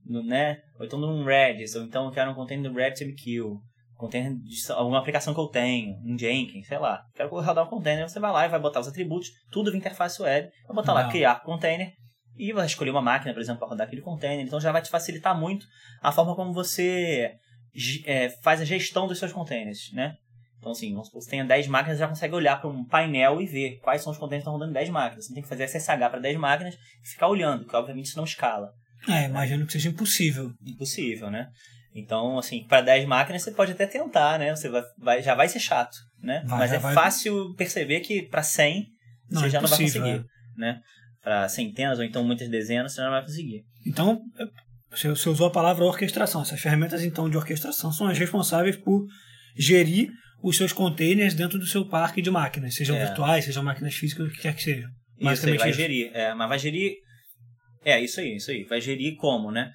no, 0.06 0.24
né? 0.24 0.60
Ou 0.80 0.86
então 0.86 1.00
de 1.00 1.06
um 1.06 1.26
Redis, 1.26 1.76
ou 1.76 1.84
então 1.84 2.06
eu 2.06 2.12
quero 2.12 2.32
um 2.32 2.36
container 2.36 2.72
do 2.72 2.78
RabbitMQ, 2.78 3.58
container 3.98 4.34
de 4.34 4.72
alguma 4.72 5.00
aplicação 5.00 5.34
que 5.34 5.40
eu 5.40 5.48
tenho, 5.48 5.96
um 6.06 6.18
Jenkins, 6.18 6.68
sei 6.68 6.78
lá. 6.78 7.04
Quero 7.16 7.30
rodar 7.30 7.66
um 7.66 7.70
container, 7.70 8.08
você 8.08 8.20
vai 8.20 8.32
lá 8.32 8.46
e 8.46 8.50
vai 8.50 8.60
botar 8.60 8.80
os 8.80 8.88
atributos, 8.88 9.30
tudo 9.52 9.72
via 9.72 9.80
interface 9.80 10.22
web, 10.22 10.50
vai 10.68 10.76
botar 10.76 10.94
lá, 10.94 11.00
Legal. 11.00 11.12
criar 11.12 11.44
container, 11.44 11.92
e 12.38 12.54
vai 12.54 12.66
escolher 12.66 12.92
uma 12.92 13.02
máquina, 13.02 13.34
por 13.34 13.42
exemplo, 13.42 13.60
para 13.60 13.70
rodar 13.70 13.88
aquele 13.88 14.02
container. 14.02 14.46
Então 14.46 14.60
já 14.60 14.72
vai 14.72 14.82
te 14.82 14.90
facilitar 14.90 15.38
muito 15.38 15.66
a 16.02 16.12
forma 16.12 16.36
como 16.36 16.54
você 16.54 17.34
é, 18.06 18.30
faz 18.42 18.62
a 18.62 18.66
gestão 18.66 19.08
dos 19.08 19.20
seus 19.20 19.32
containers, 19.32 19.92
né? 19.94 20.16
Então, 20.60 20.72
assim, 20.74 20.92
vamos 20.92 21.08
supor 21.08 21.20
que 21.20 21.26
você 21.26 21.32
tenha 21.32 21.44
10 21.46 21.66
máquinas, 21.68 21.98
você 21.98 22.02
já 22.04 22.08
consegue 22.08 22.36
olhar 22.36 22.62
para 22.62 22.70
um 22.70 22.86
painel 22.86 23.42
e 23.42 23.48
ver 23.48 23.80
quais 23.82 24.04
são 24.04 24.12
os 24.12 24.18
containers 24.20 24.42
que 24.44 24.50
estão 24.50 24.54
rodando 24.54 24.70
em 24.72 24.74
10 24.76 24.90
máquinas. 24.90 25.26
Você 25.26 25.32
não 25.32 25.36
tem 25.36 25.44
que 25.44 25.50
fazer 25.50 25.64
SSH 25.64 26.10
para 26.10 26.20
10 26.20 26.38
máquinas 26.38 26.76
e 27.04 27.10
ficar 27.10 27.28
olhando, 27.30 27.64
porque 27.64 27.76
obviamente 27.76 28.06
isso 28.06 28.18
não 28.18 28.26
escala. 28.26 28.72
É, 29.10 29.26
imagino 29.26 29.66
que 29.66 29.72
seja 29.72 29.90
impossível. 29.90 30.52
Impossível, 30.64 31.32
né? 31.32 31.50
Então, 31.96 32.38
assim, 32.38 32.64
para 32.68 32.82
10 32.82 33.06
máquinas 33.08 33.42
você 33.42 33.52
pode 33.52 33.72
até 33.72 33.88
tentar, 33.88 34.38
né? 34.38 34.56
Você 34.56 34.70
vai, 34.70 34.84
vai- 35.00 35.22
já 35.24 35.34
vai 35.34 35.50
ser 35.50 35.60
chato, 35.60 35.98
né? 36.22 36.44
Vai, 36.46 36.60
Mas 36.60 36.74
é 36.74 36.78
vai- 36.78 36.94
fácil 36.94 37.56
perceber 37.56 38.02
que 38.02 38.22
para 38.22 38.44
100 38.44 38.86
Não, 39.30 39.42
você 39.42 39.48
é 39.48 39.50
já 39.50 39.62
não 39.62 39.68
vai 39.68 39.80
conseguir, 39.80 40.24
né? 40.56 40.80
Para 41.24 41.50
centenas 41.50 41.98
ou 41.98 42.06
então 42.06 42.24
muitas 42.24 42.48
dezenas 42.50 42.94
você 42.94 43.02
não 43.02 43.10
vai 43.10 43.22
conseguir. 43.24 43.64
Então, 43.86 44.22
é, 44.38 44.46
você, 44.92 45.10
você 45.10 45.30
usou 45.30 45.48
a 45.48 45.52
palavra 45.52 45.84
orquestração. 45.86 46.42
Essas 46.42 46.60
ferramentas, 46.60 47.04
então, 47.04 47.30
de 47.30 47.38
orquestração 47.38 47.92
são 47.92 48.08
as 48.08 48.18
responsáveis 48.18 48.76
por 48.76 49.06
gerir 49.56 50.12
os 50.44 50.58
seus 50.58 50.74
containers 50.74 51.34
dentro 51.34 51.58
do 51.58 51.66
seu 51.66 51.88
parque 51.88 52.22
de 52.22 52.30
máquinas, 52.32 52.76
sejam 52.76 52.96
É. 52.96 53.06
virtuais, 53.06 53.46
sejam 53.46 53.64
máquinas 53.64 53.94
físicas, 53.94 54.28
o 54.28 54.32
que 54.32 54.42
quer 54.42 54.56
que 54.56 54.64
seja. 54.64 54.88
Isso 55.20 55.48
aí, 55.48 55.58
vai 55.58 55.70
isso. 55.70 55.80
gerir. 55.80 56.12
É, 56.14 56.34
mas 56.34 56.50
vai 56.50 56.60
gerir. 56.60 56.94
É, 57.86 58.00
isso 58.00 58.20
aí, 58.20 58.36
isso 58.36 58.52
aí. 58.52 58.64
Vai 58.64 58.82
gerir 58.82 59.16
como, 59.18 59.52
né? 59.52 59.72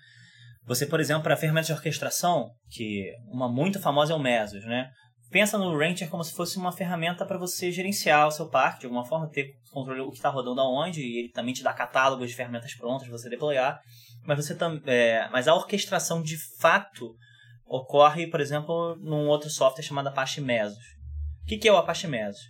Você, 0.66 0.84
por 0.86 0.98
exemplo, 0.98 1.22
para 1.22 1.36
ferramentas 1.36 1.68
de 1.68 1.72
orquestração, 1.72 2.50
que 2.70 3.12
uma 3.28 3.48
muito 3.48 3.78
famosa 3.78 4.12
é 4.12 4.16
o 4.16 4.18
Mesos, 4.18 4.64
né? 4.64 4.90
Pensa 5.30 5.56
no 5.56 5.76
Rancher 5.76 6.08
como 6.08 6.24
se 6.24 6.32
fosse 6.32 6.56
uma 6.56 6.72
ferramenta 6.72 7.24
para 7.24 7.38
você 7.38 7.70
gerenciar 7.70 8.26
o 8.26 8.30
seu 8.30 8.48
parque, 8.48 8.80
de 8.80 8.86
alguma 8.86 9.04
forma, 9.04 9.28
ter 9.28 9.52
controle 9.70 10.00
do 10.00 10.10
que 10.10 10.16
está 10.16 10.28
rodando 10.28 10.60
aonde, 10.60 11.00
e 11.00 11.18
ele 11.20 11.30
também 11.30 11.54
te 11.54 11.62
dá 11.62 11.72
catálogos 11.72 12.28
de 12.28 12.34
ferramentas 12.34 12.74
prontas 12.74 13.06
para 13.08 13.16
você 13.16 13.28
deployar. 13.28 13.78
Mas 14.26 14.44
você 14.44 14.54
tam, 14.54 14.80
é, 14.86 15.28
mas 15.30 15.46
a 15.46 15.54
orquestração 15.54 16.22
de 16.22 16.36
fato 16.58 17.14
ocorre, 17.66 18.28
por 18.28 18.40
exemplo, 18.40 18.96
num 19.00 19.28
outro 19.28 19.50
software 19.50 19.82
chamado 19.84 20.08
Apache 20.08 20.40
Mesos. 20.40 20.78
O 21.42 21.46
que, 21.46 21.58
que 21.58 21.68
é 21.68 21.72
o 21.72 21.76
Apache 21.76 22.06
Mesos? 22.06 22.40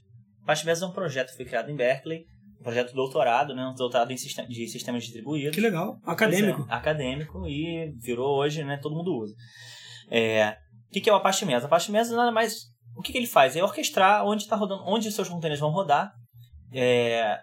O 0.40 0.45
Apache 0.45 0.64
Mesos 0.64 0.83
é 0.83 0.87
um 0.87 0.92
projeto 0.92 1.30
que 1.30 1.37
foi 1.37 1.45
criado 1.45 1.71
em 1.71 1.76
Berkeley, 1.76 2.25
um 2.61 2.62
projeto 2.62 2.88
de 2.88 2.95
doutorado, 2.95 3.54
né? 3.54 3.66
Um 3.66 3.75
doutorado 3.75 4.11
em 4.11 4.16
sistema, 4.16 4.49
de 4.49 4.66
sistemas 4.68 5.04
distribuídos. 5.04 5.54
Que 5.54 5.61
legal. 5.61 5.99
Acadêmico. 6.04 6.59
Pois 6.59 6.71
é, 6.71 6.75
acadêmico 6.75 7.47
e 7.47 7.92
virou 8.00 8.38
hoje, 8.38 8.64
né? 8.64 8.78
Todo 8.78 8.97
mundo 8.97 9.14
usa. 9.14 9.35
É, 10.11 10.56
o 10.88 10.92
que, 10.92 11.00
que 11.00 11.11
é 11.11 11.12
o 11.12 11.16
Apache 11.16 11.45
Mesos? 11.45 11.64
O 11.64 11.66
Apache 11.66 11.92
Mesos 11.92 12.16
nada 12.16 12.33
mais. 12.33 12.54
O 12.97 13.02
que, 13.02 13.12
que 13.12 13.18
ele 13.18 13.26
faz? 13.26 13.56
É 13.56 13.62
orquestrar 13.62 14.25
onde 14.25 14.47
tá 14.47 14.56
rodando, 14.56 14.83
onde 14.87 15.09
os 15.09 15.14
seus 15.14 15.28
containers 15.28 15.61
vão 15.61 15.71
rodar, 15.71 16.12
é, 16.73 17.38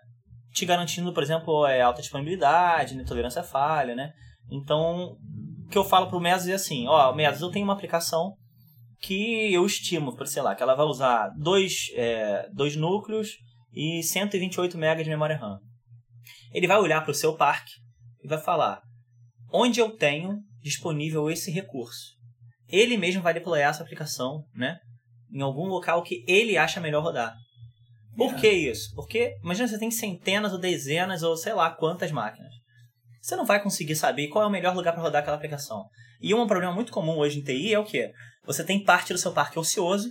te 0.54 0.66
garantindo, 0.66 1.14
por 1.14 1.24
exemplo, 1.24 1.66
é, 1.66 1.82
alta 1.82 2.02
disponibilidade, 2.02 2.96
né, 2.96 3.04
tolerância 3.04 3.42
à 3.42 3.44
falha, 3.44 3.96
né? 3.96 4.14
Então, 4.52 5.18
o 5.66 5.70
que 5.70 5.78
eu 5.78 5.84
falo 5.84 6.08
pro 6.08 6.20
Mesos 6.20 6.48
é 6.48 6.54
assim, 6.54 6.88
ó, 6.88 7.14
Mesos, 7.14 7.42
eu 7.42 7.52
tenho 7.52 7.66
uma 7.66 7.74
aplicação 7.74 8.36
que 9.00 9.52
eu 9.54 9.66
estimo, 9.66 10.16
sei 10.26 10.42
lá, 10.42 10.56
que 10.56 10.64
ela 10.64 10.76
vai 10.76 10.86
usar 10.86 11.30
dois, 11.38 11.88
é, 11.96 12.48
dois 12.54 12.76
núcleos 12.76 13.32
e 13.74 14.02
128 14.02 14.78
MB 14.78 15.04
de 15.04 15.10
memória 15.10 15.36
RAM. 15.36 15.60
Ele 16.54 16.68
vai 16.68 16.78
olhar 16.78 17.02
para 17.02 17.12
o 17.12 17.16
seu 17.16 17.36
parque 17.36 17.74
e 18.24 18.28
vai 18.28 18.38
falar 18.38 18.82
onde 19.52 19.80
eu 19.80 19.92
tenho 19.96 20.40
disponível 20.62 21.30
esse 21.30 21.52
recurso. 21.52 22.14
Ele 22.68 22.98
mesmo 22.98 23.22
vai 23.22 23.34
deployar 23.34 23.70
essa 23.70 23.84
aplicação, 23.84 24.46
né? 24.56 24.80
Em 25.32 25.42
algum 25.42 25.68
local 25.68 26.02
que 26.02 26.24
ele 26.28 26.58
acha 26.58 26.80
melhor 26.80 27.04
rodar. 27.04 27.36
Por 28.16 28.36
que 28.36 28.50
isso? 28.50 28.94
Porque 28.96 29.36
imagina 29.44 29.68
você 29.68 29.80
tem 29.80 29.90
centenas 29.90 30.54
ou 30.54 30.60
dezenas 30.60 31.24
ou 31.24 31.36
sei 31.36 31.54
lá 31.54 31.72
quantas 31.72 32.12
máquinas. 32.12 32.54
Você 33.22 33.36
não 33.36 33.46
vai 33.46 33.62
conseguir 33.62 33.96
saber 33.96 34.28
qual 34.28 34.44
é 34.44 34.48
o 34.48 34.52
melhor 34.52 34.76
lugar 34.76 34.94
para 34.94 35.02
rodar 35.02 35.22
aquela 35.22 35.38
aplicação. 35.38 35.86
E 36.22 36.34
um 36.34 36.46
problema 36.46 36.74
muito 36.74 36.92
comum 36.92 37.18
hoje 37.18 37.40
em 37.40 37.44
TI 37.44 37.74
é 37.74 37.80
o 37.80 37.86
quê? 37.86 38.12
Você 38.46 38.64
tem 38.64 38.84
parte 38.84 39.14
do 39.14 39.20
seu 39.20 39.32
parque 39.32 39.58
ocioso 39.58 40.10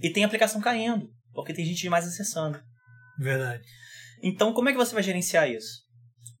e 0.00 0.10
tem 0.10 0.24
aplicação 0.24 0.60
caindo, 0.60 1.08
porque 1.32 1.54
tem 1.54 1.64
gente 1.64 1.80
demais 1.80 2.06
acessando. 2.06 2.60
Verdade. 3.18 3.64
Então, 4.22 4.52
como 4.52 4.68
é 4.68 4.72
que 4.72 4.78
você 4.78 4.94
vai 4.94 5.02
gerenciar 5.02 5.50
isso? 5.50 5.84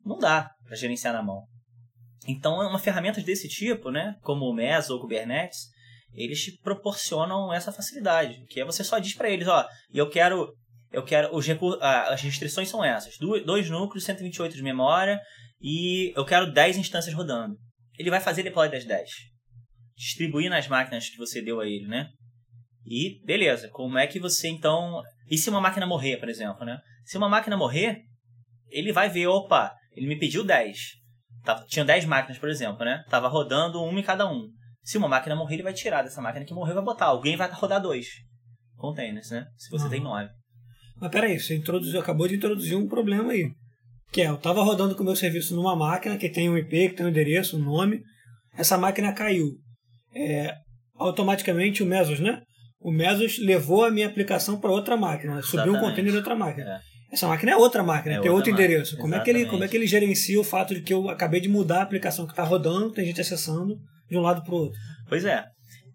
Não 0.04 0.18
dá 0.18 0.50
para 0.64 0.76
gerenciar 0.76 1.14
na 1.14 1.22
mão. 1.22 1.42
Então, 2.26 2.54
uma 2.54 2.78
ferramenta 2.78 3.20
desse 3.22 3.48
tipo, 3.48 3.90
né, 3.90 4.16
como 4.22 4.44
o 4.44 4.54
Meso 4.54 4.92
ou 4.92 4.98
o 4.98 5.02
Kubernetes, 5.02 5.68
eles 6.16 6.42
te 6.42 6.58
proporcionam 6.62 7.52
essa 7.52 7.70
facilidade, 7.70 8.44
que 8.48 8.60
é 8.60 8.64
você 8.64 8.82
só 8.82 8.98
diz 8.98 9.14
para 9.14 9.30
eles, 9.30 9.46
ó, 9.46 9.66
eu 9.92 10.08
quero, 10.08 10.52
eu 10.90 11.04
quero 11.04 11.34
os 11.36 11.46
as 11.80 12.22
restrições 12.22 12.68
são 12.68 12.82
essas, 12.82 13.16
dois 13.18 13.68
núcleos, 13.68 14.04
128 14.04 14.56
de 14.56 14.62
memória 14.62 15.20
e 15.60 16.12
eu 16.16 16.24
quero 16.24 16.50
10 16.50 16.78
instâncias 16.78 17.14
rodando. 17.14 17.56
Ele 17.98 18.10
vai 18.10 18.20
fazer 18.20 18.42
deploy 18.42 18.70
das 18.70 18.84
10. 18.84 19.10
Distribuir 19.96 20.50
nas 20.50 20.66
máquinas 20.68 21.08
que 21.08 21.16
você 21.16 21.40
deu 21.40 21.60
a 21.60 21.66
ele, 21.66 21.86
né? 21.86 22.08
E 22.84 23.20
beleza, 23.24 23.68
como 23.70 23.98
é 23.98 24.06
que 24.06 24.20
você 24.20 24.48
então. 24.48 25.02
E 25.28 25.36
se 25.36 25.50
uma 25.50 25.60
máquina 25.60 25.86
morrer, 25.86 26.18
por 26.18 26.28
exemplo, 26.28 26.64
né? 26.64 26.78
Se 27.04 27.16
uma 27.16 27.28
máquina 27.28 27.56
morrer, 27.56 28.02
ele 28.68 28.92
vai 28.92 29.08
ver, 29.08 29.26
opa, 29.26 29.74
ele 29.92 30.06
me 30.06 30.18
pediu 30.18 30.44
10. 30.44 30.78
Tava, 31.42 31.64
tinha 31.66 31.84
10 31.84 32.04
máquinas, 32.04 32.38
por 32.38 32.48
exemplo, 32.48 32.84
né? 32.84 33.04
Tava 33.08 33.28
rodando 33.28 33.82
uma 33.82 33.98
em 33.98 34.02
cada 34.02 34.30
um. 34.30 34.48
Se 34.86 34.96
uma 34.96 35.08
máquina 35.08 35.34
morrer, 35.34 35.54
ele 35.56 35.64
vai 35.64 35.72
tirar 35.72 36.02
dessa 36.02 36.22
máquina 36.22 36.44
que 36.44 36.54
morreu 36.54 36.76
vai 36.76 36.84
botar. 36.84 37.06
Alguém 37.06 37.36
vai 37.36 37.50
rodar 37.50 37.82
dois 37.82 38.06
containers, 38.76 39.30
né? 39.32 39.44
Se 39.56 39.68
você 39.68 39.84
Uhum. 39.86 39.90
tem 39.90 40.00
9. 40.00 40.30
Mas 41.00 41.10
peraí, 41.10 41.40
você 41.40 41.56
introduziu, 41.56 41.98
acabou 41.98 42.28
de 42.28 42.36
introduzir 42.36 42.78
um 42.78 42.86
problema 42.86 43.32
aí. 43.32 43.50
Que 44.12 44.22
é, 44.22 44.28
eu 44.28 44.36
estava 44.36 44.62
rodando 44.62 44.94
com 44.94 45.02
o 45.02 45.04
meu 45.06 45.16
serviço 45.16 45.56
numa 45.56 45.74
máquina 45.74 46.16
que 46.16 46.28
tem 46.28 46.48
um 46.48 46.56
IP, 46.56 46.90
que 46.90 46.94
tem 46.94 47.04
um 47.04 47.08
endereço, 47.08 47.56
um 47.56 47.64
nome. 47.64 48.00
Essa 48.56 48.78
máquina 48.78 49.12
caiu. 49.12 49.56
É, 50.14 50.54
automaticamente 50.94 51.82
o 51.82 51.86
Mesos, 51.86 52.20
né? 52.20 52.40
O 52.80 52.92
Mesos 52.92 53.38
levou 53.40 53.84
a 53.84 53.90
minha 53.90 54.06
aplicação 54.06 54.60
para 54.60 54.70
outra 54.70 54.96
máquina. 54.96 55.42
Subiu 55.42 55.74
um 55.74 55.80
container 55.80 56.12
de 56.12 56.18
outra 56.18 56.36
máquina. 56.36 56.76
É. 56.76 56.80
Essa 57.12 57.26
máquina 57.26 57.52
é 57.52 57.56
outra 57.56 57.82
máquina, 57.82 58.14
É 58.14 58.20
tem 58.20 58.30
outra 58.30 58.32
outro 58.32 58.52
máquina, 58.52 58.68
endereço. 58.68 58.96
Como 58.98 59.14
é, 59.16 59.20
que 59.20 59.30
ele, 59.30 59.46
como 59.46 59.64
é 59.64 59.68
que 59.68 59.76
ele 59.76 59.86
gerencia 59.86 60.40
o 60.40 60.44
fato 60.44 60.74
de 60.74 60.82
que 60.82 60.94
eu 60.94 61.08
acabei 61.08 61.40
de 61.40 61.48
mudar 61.48 61.80
a 61.80 61.82
aplicação 61.82 62.24
que 62.24 62.32
está 62.32 62.44
rodando, 62.44 62.92
tem 62.92 63.04
gente 63.04 63.20
acessando 63.20 63.76
de 64.08 64.16
um 64.16 64.22
lado 64.22 64.42
para 64.42 64.54
o 64.54 64.58
outro? 64.58 64.78
Pois 65.08 65.24
é. 65.24 65.44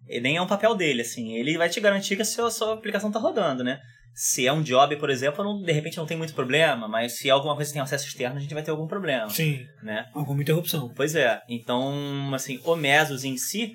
E 0.08 0.20
nem 0.20 0.36
é 0.36 0.42
um 0.42 0.46
papel 0.46 0.74
dele, 0.74 1.02
assim. 1.02 1.34
Ele 1.34 1.56
vai 1.56 1.68
te 1.68 1.80
garantir 1.80 2.16
que 2.16 2.22
a 2.22 2.24
sua, 2.24 2.50
sua 2.50 2.74
aplicação 2.74 3.10
tá 3.10 3.18
rodando, 3.18 3.64
né? 3.64 3.80
Se 4.14 4.46
é 4.46 4.52
um 4.52 4.62
job, 4.62 4.94
por 4.96 5.08
exemplo, 5.08 5.42
não, 5.42 5.62
de 5.62 5.72
repente 5.72 5.96
não 5.96 6.04
tem 6.04 6.18
muito 6.18 6.34
problema, 6.34 6.86
mas 6.86 7.16
se 7.16 7.28
é 7.28 7.32
alguma 7.32 7.54
coisa 7.54 7.70
que 7.70 7.74
tem 7.74 7.82
acesso 7.82 8.06
externo, 8.06 8.36
a 8.36 8.40
gente 8.40 8.52
vai 8.52 8.62
ter 8.62 8.70
algum 8.70 8.86
problema, 8.86 9.30
Sim, 9.30 9.64
né? 9.82 10.04
alguma 10.12 10.42
interrupção. 10.42 10.92
Pois 10.94 11.14
é. 11.14 11.40
Então, 11.48 12.34
assim, 12.34 12.60
o 12.62 12.76
Mesos 12.76 13.24
em 13.24 13.38
si, 13.38 13.72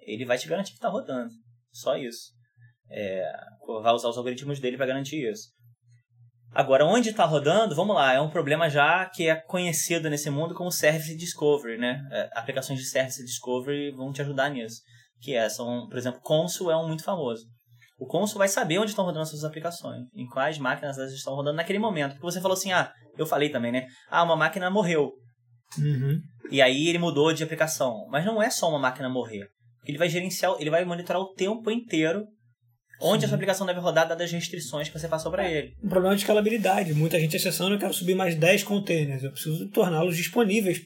ele 0.00 0.24
vai 0.24 0.36
te 0.36 0.48
garantir 0.48 0.72
que 0.72 0.80
tá 0.80 0.88
rodando. 0.88 1.30
Só 1.70 1.96
isso. 1.96 2.32
É, 2.90 3.22
vai 3.82 3.92
usar 3.92 4.08
os 4.08 4.16
algoritmos 4.16 4.58
dele 4.58 4.76
para 4.76 4.86
garantir 4.86 5.30
isso. 5.30 5.48
Agora, 6.52 6.84
onde 6.84 7.10
está 7.10 7.24
rodando, 7.24 7.74
vamos 7.74 7.94
lá, 7.94 8.14
é 8.14 8.20
um 8.20 8.30
problema 8.30 8.68
já 8.68 9.04
que 9.06 9.28
é 9.28 9.36
conhecido 9.36 10.08
nesse 10.08 10.30
mundo 10.30 10.54
como 10.54 10.72
Service 10.72 11.14
Discovery, 11.16 11.78
né? 11.78 12.02
É, 12.10 12.30
aplicações 12.34 12.78
de 12.78 12.86
Service 12.86 13.22
Discovery 13.24 13.92
vão 13.92 14.12
te 14.12 14.22
ajudar 14.22 14.48
nisso. 14.48 14.80
Que 15.20 15.34
é, 15.34 15.48
são, 15.48 15.86
por 15.88 15.98
exemplo, 15.98 16.20
Consul 16.22 16.70
é 16.70 16.76
um 16.76 16.88
muito 16.88 17.04
famoso. 17.04 17.44
O 17.98 18.06
Consul 18.06 18.38
vai 18.38 18.48
saber 18.48 18.78
onde 18.78 18.90
estão 18.90 19.04
rodando 19.04 19.22
as 19.22 19.30
suas 19.30 19.44
aplicações, 19.44 20.06
em 20.14 20.26
quais 20.26 20.56
máquinas 20.58 20.96
elas 20.98 21.12
estão 21.12 21.34
rodando 21.34 21.56
naquele 21.56 21.78
momento. 21.78 22.12
Porque 22.12 22.26
você 22.26 22.40
falou 22.40 22.56
assim, 22.56 22.72
ah, 22.72 22.92
eu 23.16 23.26
falei 23.26 23.50
também, 23.50 23.72
né? 23.72 23.86
Ah, 24.08 24.22
uma 24.22 24.36
máquina 24.36 24.70
morreu. 24.70 25.12
Uhum. 25.76 26.20
E 26.50 26.62
aí 26.62 26.88
ele 26.88 26.98
mudou 26.98 27.32
de 27.32 27.42
aplicação. 27.42 28.06
Mas 28.08 28.24
não 28.24 28.40
é 28.40 28.48
só 28.48 28.68
uma 28.70 28.78
máquina 28.78 29.08
morrer. 29.08 29.48
Ele 29.84 29.98
vai 29.98 30.08
gerenciar, 30.08 30.54
ele 30.58 30.70
vai 30.70 30.84
monitorar 30.84 31.20
o 31.20 31.32
tempo 31.32 31.70
inteiro 31.70 32.24
onde 33.00 33.20
Sim. 33.20 33.24
a 33.26 33.28
sua 33.28 33.34
aplicação 33.36 33.66
deve 33.66 33.80
rodar 33.80 34.08
dadas 34.08 34.26
as 34.26 34.32
restrições 34.32 34.88
que 34.88 34.98
você 34.98 35.08
passou 35.08 35.30
para 35.30 35.48
ele. 35.50 35.72
Um 35.82 35.88
problema 35.88 36.14
de 36.14 36.22
escalabilidade. 36.22 36.94
Muita 36.94 37.18
gente 37.18 37.36
acessando, 37.36 37.74
eu 37.74 37.78
quero 37.78 37.92
subir 37.94 38.14
mais 38.14 38.34
10 38.34 38.62
containers. 38.64 39.22
Eu 39.22 39.30
preciso 39.32 39.68
torná-los 39.70 40.16
disponíveis 40.16 40.80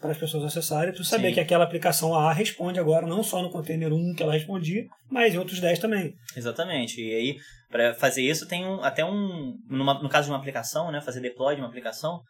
para 0.00 0.10
as 0.10 0.18
pessoas 0.18 0.42
acessarem. 0.44 0.92
Para 0.92 1.04
saber 1.04 1.28
Sim. 1.28 1.34
que 1.34 1.40
aquela 1.40 1.64
aplicação 1.64 2.14
A 2.14 2.32
responde 2.32 2.80
agora, 2.80 3.06
não 3.06 3.22
só 3.22 3.40
no 3.40 3.50
container 3.50 3.92
1 3.92 4.14
que 4.16 4.22
ela 4.22 4.32
respondia, 4.32 4.84
mas 5.10 5.34
em 5.34 5.38
outros 5.38 5.60
10 5.60 5.78
também. 5.78 6.12
Exatamente. 6.36 7.00
E 7.00 7.14
aí, 7.14 7.36
para 7.70 7.94
fazer 7.94 8.22
isso, 8.22 8.46
tem 8.48 8.66
um, 8.66 8.82
até 8.82 9.04
um. 9.04 9.54
numa- 9.68 10.02
no 10.02 10.08
caso 10.08 10.26
de 10.26 10.32
uma 10.32 10.38
aplicação, 10.38 10.90
né? 10.90 11.00
Fazer 11.00 11.20
deploy 11.20 11.54
de 11.54 11.60
uma 11.60 11.68
aplicação, 11.68 12.20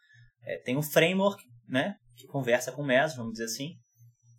é, 0.45 0.57
tem 0.63 0.77
um 0.77 0.83
framework, 0.83 1.41
né? 1.67 1.95
Que 2.15 2.27
conversa 2.27 2.71
com 2.71 2.83
o 2.83 2.85
Mesos, 2.85 3.17
vamos 3.17 3.31
dizer 3.33 3.45
assim, 3.45 3.71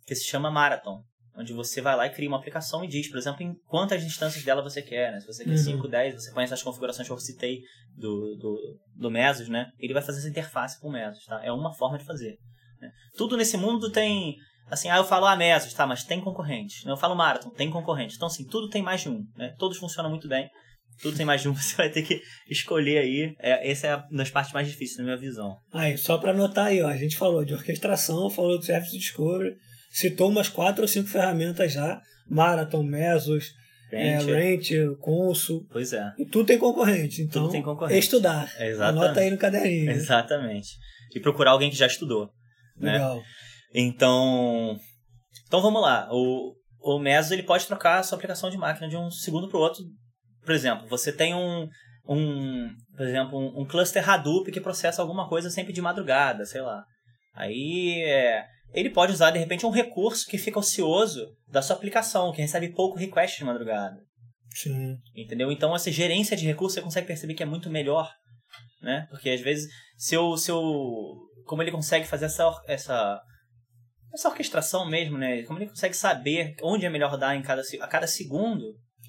que 0.07 0.15
se 0.15 0.23
chama 0.23 0.49
Marathon. 0.49 1.01
Onde 1.37 1.51
você 1.53 1.81
vai 1.81 1.95
lá 1.95 2.07
e 2.07 2.09
cria 2.11 2.27
uma 2.29 2.37
aplicação 2.37 2.83
e 2.83 2.87
diz, 2.87 3.09
por 3.09 3.17
exemplo, 3.17 3.43
em 3.43 3.53
quantas 3.67 4.03
instâncias 4.03 4.43
dela 4.43 4.61
você 4.61 4.81
quer, 4.81 5.11
né? 5.11 5.19
Se 5.19 5.27
você 5.27 5.43
quer 5.43 5.51
Uhum. 5.51 5.57
5, 5.57 5.87
10, 5.87 6.15
você 6.15 6.31
conhece 6.31 6.53
as 6.53 6.63
configurações 6.63 7.07
que 7.07 7.13
eu 7.13 7.17
citei 7.17 7.59
do, 7.97 8.35
do, 8.37 8.79
do 8.95 9.11
Mesos, 9.11 9.49
né? 9.49 9.67
Ele 9.79 9.93
vai 9.93 10.01
fazer 10.01 10.19
essa 10.19 10.29
interface 10.29 10.79
com 10.79 10.87
o 10.87 10.91
Mesos, 10.91 11.25
tá? 11.25 11.43
É 11.43 11.51
uma 11.51 11.73
forma 11.73 11.97
de 11.97 12.05
fazer. 12.05 12.37
né? 12.79 12.89
Tudo 13.17 13.35
nesse 13.37 13.57
mundo 13.57 13.91
tem... 13.91 14.35
Assim, 14.69 14.89
ah, 14.89 14.97
eu 14.97 15.03
falo 15.03 15.25
ah, 15.27 15.35
Mesos, 15.35 15.73
tá, 15.73 15.85
mas 15.85 16.03
tem 16.03 16.19
concorrente. 16.21 16.87
Eu 16.87 16.97
falo 16.97 17.15
Marathon, 17.15 17.49
tem 17.51 17.69
concorrente. 17.69 18.15
Então, 18.15 18.27
assim, 18.27 18.45
tudo 18.47 18.67
tem 18.69 18.81
mais 18.81 19.01
de 19.01 19.09
um, 19.09 19.23
né? 19.37 19.53
Todos 19.59 19.77
funcionam 19.77 20.09
muito 20.09 20.27
bem. 20.27 20.49
Tudo 21.01 21.17
tem 21.17 21.25
mais 21.25 21.41
de 21.41 21.49
um, 21.49 21.53
você 21.55 21.75
vai 21.75 21.89
ter 21.89 22.01
que 22.01 22.21
escolher 22.49 22.99
aí. 22.99 23.35
É, 23.39 23.69
essa 23.69 23.87
é 23.87 23.95
uma 23.97 24.07
das 24.11 24.31
partes 24.31 24.53
mais 24.53 24.67
difíceis 24.67 24.97
na 24.99 25.03
minha 25.03 25.17
visão. 25.17 25.57
Aí, 25.73 25.97
só 25.97 26.17
para 26.17 26.31
anotar 26.31 26.67
aí, 26.67 26.81
ó, 26.81 26.87
a 26.87 26.97
gente 26.97 27.17
falou 27.17 27.43
de 27.45 27.53
orquestração, 27.53 28.29
falou 28.29 28.57
do 28.57 28.65
Service 28.65 28.97
Discovery, 28.97 29.55
citou 29.95 30.29
umas 30.29 30.49
4 30.49 30.81
ou 30.81 30.87
5 30.87 31.07
ferramentas 31.07 31.71
já, 31.71 32.01
Marathon, 32.29 32.83
Mesos, 32.83 33.53
é, 33.91 34.15
Rancher. 34.17 34.35
Rancher, 34.57 34.97
Consul, 34.97 35.65
Pois 35.71 35.93
é, 35.93 36.11
e 36.19 36.25
tudo 36.25 36.45
tem 36.47 36.57
concorrente. 36.57 37.21
Então, 37.21 37.43
Tudo 37.43 37.51
tem 37.51 37.61
concorrente. 37.63 37.99
estudar. 37.99 38.51
Exatamente. 38.59 39.03
Anota 39.05 39.19
aí 39.21 39.29
no 39.31 39.37
caderninho. 39.37 39.91
exatamente. 39.91 40.69
E 41.15 41.19
procurar 41.19 41.51
alguém 41.51 41.69
que 41.69 41.77
já 41.77 41.87
estudou. 41.87 42.29
né? 42.77 42.93
Legal. 42.93 43.21
Então, 43.73 44.77
então 45.47 45.61
vamos 45.61 45.81
lá. 45.81 46.09
O, 46.11 46.53
o 46.81 46.99
Mesos 46.99 47.31
ele 47.31 47.43
pode 47.43 47.65
trocar 47.67 47.99
a 47.99 48.03
sua 48.03 48.17
aplicação 48.17 48.49
de 48.49 48.57
máquina 48.57 48.89
de 48.89 48.97
um 48.97 49.09
segundo 49.09 49.47
para 49.47 49.57
o 49.57 49.61
outro. 49.61 49.83
Por 50.43 50.53
exemplo, 50.53 50.87
você 50.87 51.11
tem 51.11 51.33
um, 51.33 51.67
um 52.07 52.67
por 52.97 53.05
exemplo, 53.05 53.37
um, 53.39 53.61
um 53.61 53.65
cluster 53.65 54.07
Hadoop 54.09 54.51
que 54.51 54.59
processa 54.61 55.01
alguma 55.01 55.29
coisa 55.29 55.49
sempre 55.49 55.71
de 55.73 55.81
madrugada, 55.81 56.45
sei 56.45 56.61
lá. 56.61 56.83
Aí 57.33 58.01
é, 58.05 58.45
ele 58.75 58.89
pode 58.89 59.13
usar 59.13 59.31
de 59.31 59.39
repente 59.39 59.65
um 59.65 59.71
recurso 59.71 60.27
que 60.27 60.37
fica 60.37 60.59
ocioso 60.59 61.25
da 61.47 61.61
sua 61.61 61.75
aplicação, 61.75 62.31
que 62.31 62.41
recebe 62.41 62.73
pouco 62.73 62.97
request 62.97 63.37
de 63.39 63.45
madrugada. 63.45 63.97
Sim. 64.53 64.97
Entendeu? 65.15 65.51
Então, 65.51 65.75
essa 65.75 65.91
gerência 65.91 66.35
de 66.37 66.45
recursos 66.45 66.75
você 66.75 66.81
consegue 66.81 67.07
perceber 67.07 67.33
que 67.33 67.43
é 67.43 67.45
muito 67.45 67.69
melhor, 67.69 68.11
né? 68.81 69.07
Porque 69.09 69.29
às 69.29 69.41
vezes, 69.41 69.67
se 69.97 70.15
eu, 70.15 70.37
se 70.37 70.51
eu 70.51 70.61
como 71.45 71.61
ele 71.61 71.71
consegue 71.71 72.07
fazer 72.07 72.25
essa, 72.25 72.49
essa, 72.67 73.21
essa 74.13 74.29
orquestração 74.29 74.89
mesmo, 74.89 75.17
né? 75.17 75.43
Como 75.43 75.59
ele 75.59 75.69
consegue 75.69 75.95
saber 75.95 76.55
onde 76.61 76.85
é 76.85 76.89
melhor 76.89 77.11
rodar 77.11 77.35
em 77.35 77.41
cada, 77.41 77.61
a 77.81 77.87
cada 77.87 78.07
segundo, 78.07 78.63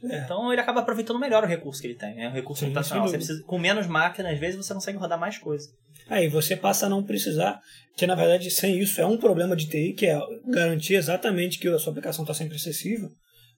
É. 0.04 0.18
então 0.18 0.52
ele 0.52 0.60
acaba 0.60 0.80
aproveitando 0.80 1.18
melhor 1.18 1.44
o 1.44 1.46
recurso 1.46 1.80
que 1.80 1.86
ele 1.86 1.96
tem, 1.98 2.14
né? 2.14 2.28
O 2.28 2.32
recurso 2.32 2.60
Sim, 2.60 2.66
computacional. 2.66 3.08
Você 3.08 3.16
precisa, 3.16 3.42
com 3.44 3.58
menos 3.58 3.86
máquina, 3.86 4.30
às 4.30 4.38
vezes, 4.38 4.56
você 4.56 4.74
consegue 4.74 4.98
rodar 4.98 5.18
mais 5.18 5.38
coisa. 5.38 5.68
Aí 6.08 6.28
você 6.28 6.54
passa 6.56 6.86
a 6.86 6.88
não 6.88 7.02
precisar, 7.02 7.60
que 7.96 8.06
na 8.06 8.14
verdade 8.14 8.50
sem 8.50 8.78
isso 8.78 9.00
é 9.00 9.06
um 9.06 9.16
problema 9.16 9.56
de 9.56 9.68
TI, 9.68 9.92
que 9.92 10.06
é 10.06 10.18
garantir 10.48 10.94
exatamente 10.94 11.58
que 11.58 11.68
a 11.68 11.78
sua 11.78 11.90
aplicação 11.90 12.22
está 12.24 12.34
sempre 12.34 12.56
acessível. 12.56 13.08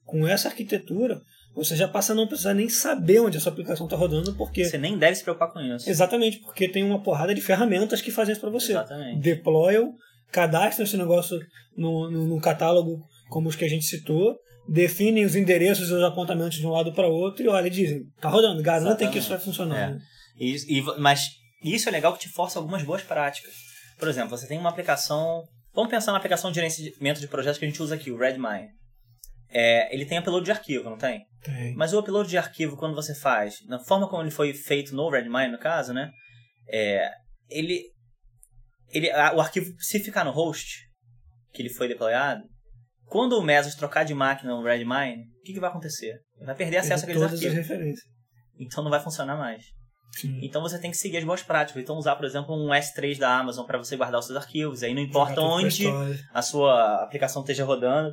Com 0.05 0.27
essa 0.27 0.49
arquitetura, 0.49 1.21
você 1.55 1.77
já 1.77 1.87
passa 1.87 2.13
a 2.13 2.17
não 2.17 2.27
precisar 2.27 2.55
nem 2.55 2.69
saber 2.69 3.21
onde 3.21 3.37
a 3.37 3.41
sua 3.41 3.53
aplicação 3.53 3.87
está 3.87 3.97
rodando, 3.97 4.35
porque 4.35 4.65
Você 4.65 4.79
nem 4.79 4.97
deve 4.97 5.17
se 5.17 5.23
preocupar 5.23 5.53
com 5.53 5.61
isso. 5.61 5.89
exatamente 5.91 6.39
porque 6.39 6.69
tem 6.69 6.83
uma 6.85 7.03
porrada 7.03 7.35
de 7.35 7.41
ferramentas 7.41 8.01
que 8.01 8.11
fazem 8.11 8.33
isso 8.33 8.41
para 8.41 8.51
você. 8.51 8.73
Exatamente. 8.73 9.21
Deployam, 9.21 9.93
cadastram 10.33 10.85
esse 10.85 10.97
negócio 10.97 11.39
no, 11.77 12.11
no, 12.11 12.27
no 12.27 12.41
catálogo, 12.41 13.03
como 13.29 13.49
os 13.49 13.57
que 13.57 13.65
a 13.65 13.69
gente 13.69 13.85
citou, 13.85 14.37
definem 14.69 15.25
os 15.25 15.35
endereços 15.37 15.91
e 15.91 15.93
os 15.93 16.03
apontamentos 16.03 16.59
de 16.59 16.67
um 16.67 16.71
lado 16.71 16.93
para 16.93 17.09
outro 17.09 17.45
e 17.45 17.49
olha, 17.49 17.69
dizem, 17.71 18.05
tá 18.21 18.29
rodando, 18.29 18.63
garantem 18.63 19.11
que 19.11 19.19
isso 19.19 19.29
vai 19.31 19.39
funcionar. 19.39 19.77
É. 19.79 19.91
né? 19.93 19.99
E, 20.39 20.79
e- 20.79 20.83
mas 20.99 21.27
isso 21.63 21.89
é 21.89 21.93
legal 21.93 22.13
que 22.15 22.21
te 22.21 22.29
força 22.29 22.59
algumas 22.59 22.83
boas 22.83 23.03
práticas. 23.03 23.53
Por 23.99 24.09
exemplo, 24.09 24.31
você 24.37 24.47
tem 24.47 24.59
uma 24.59 24.71
aplicação. 24.71 25.43
Vamos 25.75 25.91
pensar 25.91 26.13
na 26.13 26.19
aplicação 26.19 26.51
de 26.51 26.57
gerenciamento 26.57 27.21
de 27.21 27.29
projetos 27.29 27.59
que 27.59 27.65
a 27.65 27.69
gente 27.69 27.83
usa 27.83 27.95
aqui, 27.95 28.11
o 28.11 28.17
Redmine. 28.19 28.69
É, 29.51 29.93
ele 29.95 30.05
tem 30.05 30.19
upload 30.19 30.45
de 30.45 30.51
arquivo, 30.51 30.91
não 30.91 30.99
tem? 30.99 31.25
Tem. 31.43 31.75
Mas 31.75 31.93
o 31.93 31.99
upload 32.01 32.29
de 32.29 32.37
arquivo, 32.37 32.77
quando 32.77 32.95
você 32.95 33.15
faz, 33.15 33.57
na 33.67 33.79
forma 33.81 34.09
como 34.09 34.23
ele 34.23 34.31
foi 34.31 34.53
feito 34.53 34.95
no 34.95 35.09
Redmine, 35.11 35.49
no 35.53 35.59
caso, 35.59 35.93
né? 35.93 36.11
É, 36.69 37.11
ele, 37.49 37.83
ele, 38.91 39.11
a- 39.11 39.35
o 39.35 39.41
arquivo, 39.41 39.73
se 39.81 40.01
ficar 40.01 40.25
no 40.25 40.31
host, 40.33 40.87
que 41.53 41.63
ele 41.63 41.71
foi 41.71 41.89
deployado, 41.89 42.43
quando 43.07 43.39
o 43.39 43.43
Mesos 43.43 43.75
trocar 43.75 44.05
de 44.05 44.13
máquina 44.15 44.51
no 44.55 44.63
Redmine, 44.63 45.23
o 45.41 45.43
que, 45.43 45.55
que 45.55 45.61
vai 45.61 45.71
acontecer? 45.71 46.21
Ele 46.37 46.45
vai 46.47 46.55
perder 46.55 46.77
acesso 46.79 47.05
àqueles 47.05 47.21
todas 47.23 47.39
as 47.39 47.45
arquivos. 47.45 47.67
referências. 47.69 48.05
Então 48.61 48.85
não 48.85 48.91
vai 48.91 49.01
funcionar 49.01 49.37
mais. 49.37 49.65
Sim. 50.17 50.41
Então 50.43 50.63
você 50.63 50.79
tem 50.79 50.91
que 50.91 50.97
seguir 50.97 51.19
as 51.19 51.25
boas 51.25 51.43
práticas. 51.43 51.83
Então 51.83 51.97
usar, 51.97 52.17
por 52.17 52.25
exemplo, 52.25 52.55
um 52.55 52.69
S3 52.71 53.19
da 53.19 53.39
Amazon 53.39 53.67
para 53.67 53.79
você 53.79 53.97
guardar 53.97 54.19
os 54.21 54.27
seus 54.27 54.37
arquivos. 54.37 54.83
Aí 54.83 54.95
não 54.95 55.03
importa 55.03 55.41
onde 55.41 55.87
a 56.33 56.43
sua 56.43 57.03
aplicação 57.05 57.43
esteja 57.43 57.65
rodando, 57.65 58.13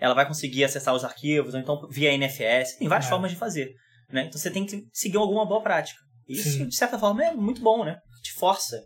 ela 0.00 0.14
vai 0.14 0.26
conseguir 0.26 0.64
acessar 0.64 0.94
os 0.94 1.04
arquivos, 1.04 1.54
ou 1.54 1.60
então 1.60 1.88
via 1.90 2.12
NFS. 2.16 2.76
Tem 2.78 2.88
várias 2.88 3.06
É. 3.06 3.10
formas 3.10 3.30
de 3.30 3.36
fazer. 3.36 3.72
Né? 4.10 4.24
Então 4.26 4.38
você 4.38 4.50
tem 4.50 4.64
que 4.66 4.84
seguir 4.92 5.16
alguma 5.18 5.44
boa 5.46 5.62
prática. 5.62 5.98
Isso, 6.28 6.50
Sim. 6.50 6.68
de 6.68 6.76
certa 6.76 6.98
forma, 6.98 7.24
é 7.24 7.32
muito 7.34 7.60
bom, 7.60 7.84
né? 7.84 7.98
Te 8.22 8.32
força 8.32 8.80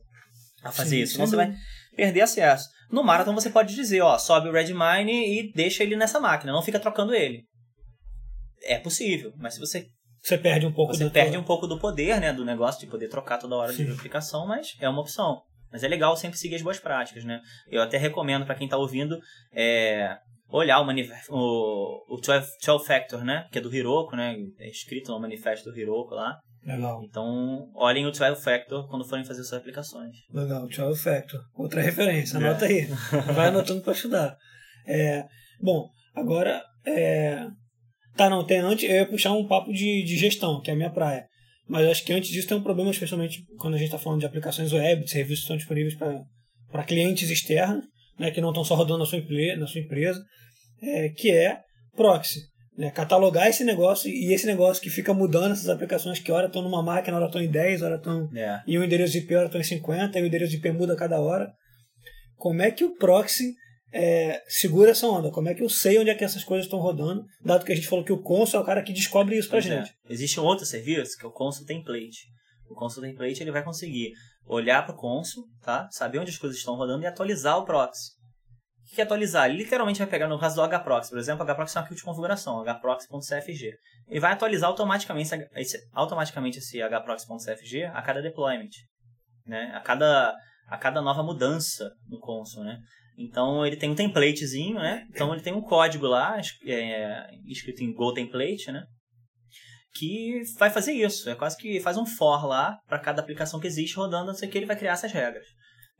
a 0.62 0.72
fazer 0.72 0.96
Sim, 0.96 1.02
isso. 1.02 1.12
Senão 1.14 1.26
você 1.26 1.36
vai 1.36 1.54
perder 1.96 2.22
acesso. 2.22 2.68
No 2.90 3.02
Marathon 3.02 3.34
você 3.34 3.50
pode 3.50 3.74
dizer, 3.74 4.00
ó, 4.00 4.16
sobe 4.18 4.48
o 4.48 4.52
Redmine 4.52 5.38
e 5.40 5.52
deixa 5.52 5.82
ele 5.82 5.96
nessa 5.96 6.18
máquina, 6.20 6.52
não 6.52 6.62
fica 6.62 6.78
trocando 6.80 7.14
ele. 7.14 7.44
É 8.62 8.78
possível, 8.78 9.32
mas 9.36 9.54
se 9.54 9.60
você 9.60 9.88
Você 10.24 10.38
perde 10.38 10.64
um 10.66 10.72
pouco 10.72 10.94
você 10.94 11.04
da 11.04 11.10
perde 11.10 11.32
tua- 11.32 11.40
um 11.40 11.44
pouco 11.44 11.66
do 11.66 11.78
poder, 11.78 12.18
né, 12.20 12.32
do 12.32 12.44
negócio 12.44 12.80
de 12.80 12.86
poder 12.86 13.08
trocar 13.08 13.36
toda 13.38 13.56
hora 13.56 13.72
de 13.72 13.84
Sim. 13.84 13.92
aplicação, 13.92 14.46
mas 14.46 14.74
é 14.80 14.88
uma 14.88 15.00
opção. 15.02 15.42
Mas 15.70 15.82
é 15.84 15.88
legal 15.88 16.16
sempre 16.16 16.38
seguir 16.38 16.54
as 16.54 16.62
boas 16.62 16.78
práticas, 16.78 17.24
né? 17.24 17.40
Eu 17.68 17.82
até 17.82 17.98
recomendo 17.98 18.46
para 18.46 18.54
quem 18.54 18.68
tá 18.68 18.76
ouvindo 18.78 19.18
é, 19.52 20.16
olhar 20.48 20.80
o, 20.80 20.84
manif- 20.86 21.10
o, 21.28 22.14
o 22.14 22.20
12, 22.20 22.46
12 22.64 22.86
Factor, 22.86 23.24
né? 23.24 23.46
Que 23.52 23.58
é 23.58 23.60
do 23.60 23.74
Hiroko, 23.74 24.14
né? 24.16 24.36
É 24.60 24.70
escrito 24.70 25.10
no 25.12 25.20
manifesto 25.20 25.70
do 25.70 25.78
Hiroko 25.78 26.14
lá. 26.14 26.38
Legal, 26.64 27.02
Então, 27.04 27.68
olhem 27.74 28.06
o 28.06 28.10
12 28.10 28.42
Factor 28.42 28.88
quando 28.88 29.04
forem 29.06 29.24
fazer 29.24 29.42
suas 29.42 29.60
aplicações. 29.60 30.16
legal. 30.32 30.66
12 30.66 31.02
Factor. 31.02 31.40
Outra 31.54 31.82
referência, 31.82 32.38
É. 32.38 32.40
anota 32.40 32.64
aí. 32.66 32.86
Vai 33.34 33.48
anotando 33.48 33.82
para 33.82 33.92
estudar. 33.92 34.36
É, 34.86 35.24
bom, 35.60 35.90
agora. 36.14 36.62
É, 36.86 37.46
tá, 38.16 38.30
não, 38.30 38.44
tem 38.44 38.58
antes. 38.58 38.88
Eu 38.88 38.96
ia 38.96 39.06
puxar 39.06 39.32
um 39.32 39.46
papo 39.46 39.72
de, 39.72 40.02
de 40.02 40.16
gestão, 40.16 40.60
que 40.60 40.70
é 40.70 40.74
a 40.74 40.76
minha 40.76 40.90
praia. 40.90 41.26
Mas 41.68 41.86
acho 41.86 42.04
que 42.04 42.12
antes 42.12 42.30
disso 42.30 42.48
tem 42.48 42.56
um 42.56 42.62
problema, 42.62 42.90
especialmente 42.90 43.42
quando 43.58 43.74
a 43.74 43.78
gente 43.78 43.86
está 43.86 43.98
falando 43.98 44.20
de 44.20 44.26
aplicações 44.26 44.72
web, 44.72 45.04
de 45.04 45.10
serviços 45.10 45.40
que 45.40 45.44
estão 45.44 45.56
disponíveis 45.56 45.94
para 45.94 46.84
clientes 46.84 47.30
externos, 47.30 47.84
né, 48.18 48.30
que 48.30 48.40
não 48.40 48.50
estão 48.50 48.64
só 48.64 48.74
rodando 48.74 48.98
na 49.00 49.06
sua, 49.06 49.20
na 49.56 49.66
sua 49.66 49.80
empresa, 49.80 50.22
é, 50.82 51.08
que 51.08 51.30
é 51.30 51.60
proxy. 51.96 52.40
Né, 52.76 52.90
catalogar 52.90 53.46
esse 53.46 53.62
negócio 53.62 54.10
e 54.10 54.34
esse 54.34 54.46
negócio 54.46 54.82
que 54.82 54.90
fica 54.90 55.14
mudando 55.14 55.52
essas 55.52 55.68
aplicações 55.68 56.18
que 56.18 56.32
hora 56.32 56.48
estão 56.48 56.60
numa 56.60 56.82
máquina, 56.82 57.16
hora 57.16 57.26
estão 57.26 57.40
em 57.40 57.48
10, 57.48 57.82
hora 57.82 57.96
estão 57.96 58.28
É. 58.34 58.60
e 58.66 58.76
o 58.76 58.82
endereço 58.82 59.12
de 59.12 59.20
IP 59.20 59.34
hora 59.34 59.46
estão 59.46 59.60
em 59.60 59.64
50, 59.64 60.18
e 60.18 60.22
o 60.22 60.26
endereço 60.26 60.50
de 60.50 60.56
IP 60.58 60.72
muda 60.72 60.94
a 60.94 60.96
cada 60.96 61.20
hora. 61.20 61.52
Como 62.36 62.60
é 62.60 62.72
que 62.72 62.84
o 62.84 62.96
proxy 62.96 63.54
é, 63.94 64.42
segura 64.48 64.90
essa 64.90 65.06
onda? 65.06 65.30
Como 65.30 65.48
é 65.48 65.54
que 65.54 65.62
eu 65.62 65.68
sei 65.68 65.98
onde 65.98 66.10
é 66.10 66.14
que 66.14 66.24
essas 66.24 66.42
coisas 66.42 66.66
estão 66.66 66.80
rodando? 66.80 67.24
Dado 67.44 67.64
que 67.64 67.72
a 67.72 67.76
gente 67.76 67.86
falou 67.88 68.04
que 68.04 68.12
o 68.12 68.20
Consul 68.20 68.58
é 68.58 68.62
o 68.62 68.66
cara 68.66 68.82
que 68.82 68.92
descobre 68.92 69.36
isso 69.38 69.48
pra 69.48 69.60
Pois 69.60 69.70
é. 69.70 69.78
gente. 69.78 69.94
Existe 70.08 70.40
um 70.40 70.44
outro 70.44 70.66
serviço 70.66 71.16
que 71.16 71.24
é 71.24 71.28
o 71.28 71.32
Consul 71.32 71.64
Template. 71.64 72.26
O 72.68 72.74
Consul 72.74 73.02
Template 73.02 73.40
ele 73.42 73.52
vai 73.52 73.62
conseguir 73.62 74.12
olhar 74.46 74.84
para 74.84 74.94
o 74.94 74.98
Consul, 74.98 75.44
tá? 75.62 75.88
saber 75.92 76.18
onde 76.18 76.30
as 76.30 76.36
coisas 76.36 76.58
estão 76.58 76.74
rodando 76.74 77.04
e 77.04 77.06
atualizar 77.06 77.56
o 77.58 77.64
proxy. 77.64 78.10
O 78.92 78.94
que 78.94 79.00
é 79.00 79.04
atualizar? 79.04 79.48
Ele 79.48 79.58
literalmente 79.58 79.98
vai 79.98 80.06
pegar 80.08 80.28
no 80.28 80.38
caso 80.38 80.56
do 80.56 80.62
HProxy, 80.68 81.08
por 81.10 81.18
exemplo, 81.18 81.42
o 81.44 81.46
HProxy 81.54 81.76
é 81.76 81.78
uma 81.78 81.82
arquivo 81.84 81.96
de 81.98 82.04
configuração, 82.04 82.62
hproxy.cfg. 82.62 83.72
Ele 84.08 84.20
vai 84.20 84.32
atualizar 84.32 84.68
automaticamente 84.68 85.34
esse, 85.34 85.48
esse- 85.56 85.88
automaticamente 85.92 86.58
esse 86.58 86.80
hproxy.cfg 86.82 87.84
a 87.84 88.02
cada 88.02 88.20
deployment, 88.20 88.68
né? 89.46 89.72
a, 89.74 89.80
cada, 89.80 90.34
a 90.68 90.76
cada 90.76 91.00
nova 91.00 91.22
mudança 91.22 91.90
no 92.08 92.18
console. 92.20 92.66
Né? 92.66 92.78
Então 93.16 93.64
ele 93.64 93.76
tem 93.76 93.90
um 93.90 93.94
templatezinho, 93.94 94.74
né? 94.74 95.06
então 95.08 95.32
ele 95.32 95.42
tem 95.42 95.52
um 95.52 95.60
código 95.60 96.06
lá, 96.06 96.36
é, 96.66 97.30
escrito 97.46 97.82
em 97.82 97.92
Go 97.92 98.12
Template, 98.12 98.72
né? 98.72 98.84
que 99.94 100.42
vai 100.58 100.70
fazer 100.70 100.92
isso. 100.92 101.30
É 101.30 101.34
quase 101.34 101.56
que 101.56 101.80
faz 101.80 101.96
um 101.96 102.04
for 102.04 102.44
lá 102.44 102.78
para 102.88 102.98
cada 102.98 103.22
aplicação 103.22 103.60
que 103.60 103.66
existe 103.66 103.96
rodando, 103.96 104.26
não 104.26 104.34
sei 104.34 104.48
o 104.48 104.50
que, 104.50 104.58
ele 104.58 104.66
vai 104.66 104.76
criar 104.76 104.92
essas 104.92 105.12
regras. 105.12 105.46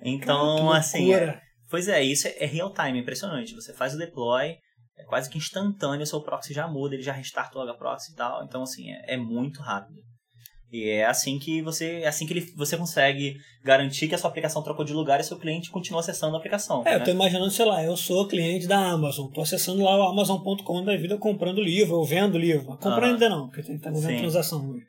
Então, 0.01 0.67
Cara, 0.67 0.79
assim, 0.79 1.15
é-. 1.15 1.41
Pois 1.71 1.89
é, 1.89 2.03
isso 2.03 2.29
é 2.29 2.45
real 2.45 2.73
time, 2.73 3.01
impressionante. 3.01 3.55
Você 3.55 3.73
faz 3.73 3.95
o 3.95 3.99
deploy, 3.99 4.57
é 4.97 5.05
quase 5.05 5.31
que 5.31 5.39
instantâneo, 5.39 6.03
o 6.03 6.07
seu 6.07 6.21
proxy 6.21 6.53
já 6.53 6.69
muda, 6.69 6.95
ele 6.95 7.03
já 7.03 7.13
restarta 7.13 7.59
o 7.59 7.71
hproxy 7.71 8.13
e 8.13 8.15
tal. 8.17 8.45
Então, 8.45 8.63
assim, 8.63 8.91
é, 8.91 9.15
é 9.15 9.17
muito 9.17 9.61
rápido. 9.63 10.01
E 10.75 10.91
é 10.91 11.05
assim 11.05 11.39
que 11.39 11.63
você 11.63 12.01
é 12.01 12.09
assim 12.09 12.27
que 12.27 12.33
ele, 12.33 12.53
você 12.57 12.77
consegue 12.77 13.37
garantir 13.63 14.09
que 14.09 14.15
a 14.17 14.19
sua 14.19 14.29
aplicação 14.29 14.61
trocou 14.61 14.85
de 14.85 14.93
lugar 14.93 15.21
e 15.21 15.23
seu 15.23 15.39
cliente 15.39 15.71
continua 15.71 16.01
acessando 16.01 16.35
a 16.35 16.39
aplicação. 16.41 16.83
É, 16.85 16.91
né? 16.91 16.97
eu 16.97 17.05
tô 17.05 17.11
imaginando, 17.13 17.49
sei 17.53 17.65
lá, 17.65 17.85
eu 17.85 17.97
sou 17.97 18.27
cliente 18.27 18.67
da 18.67 18.91
Amazon, 18.91 19.31
tô 19.31 19.41
acessando 19.41 19.85
lá 19.85 19.97
o 19.97 20.09
Amazon.com 20.09 20.83
da 20.83 20.97
vida 20.97 21.17
comprando 21.17 21.63
livro, 21.63 21.95
ou 21.95 22.05
vendo 22.05 22.37
livro. 22.37 22.65
Comprando 22.65 23.05
Aham. 23.05 23.13
ainda 23.13 23.29
não, 23.29 23.47
porque 23.47 23.63
tem 23.63 23.79
tá 23.79 23.89
vendo 23.89 24.03
Sim. 24.03 24.17
transação. 24.17 24.69
hoje. 24.69 24.83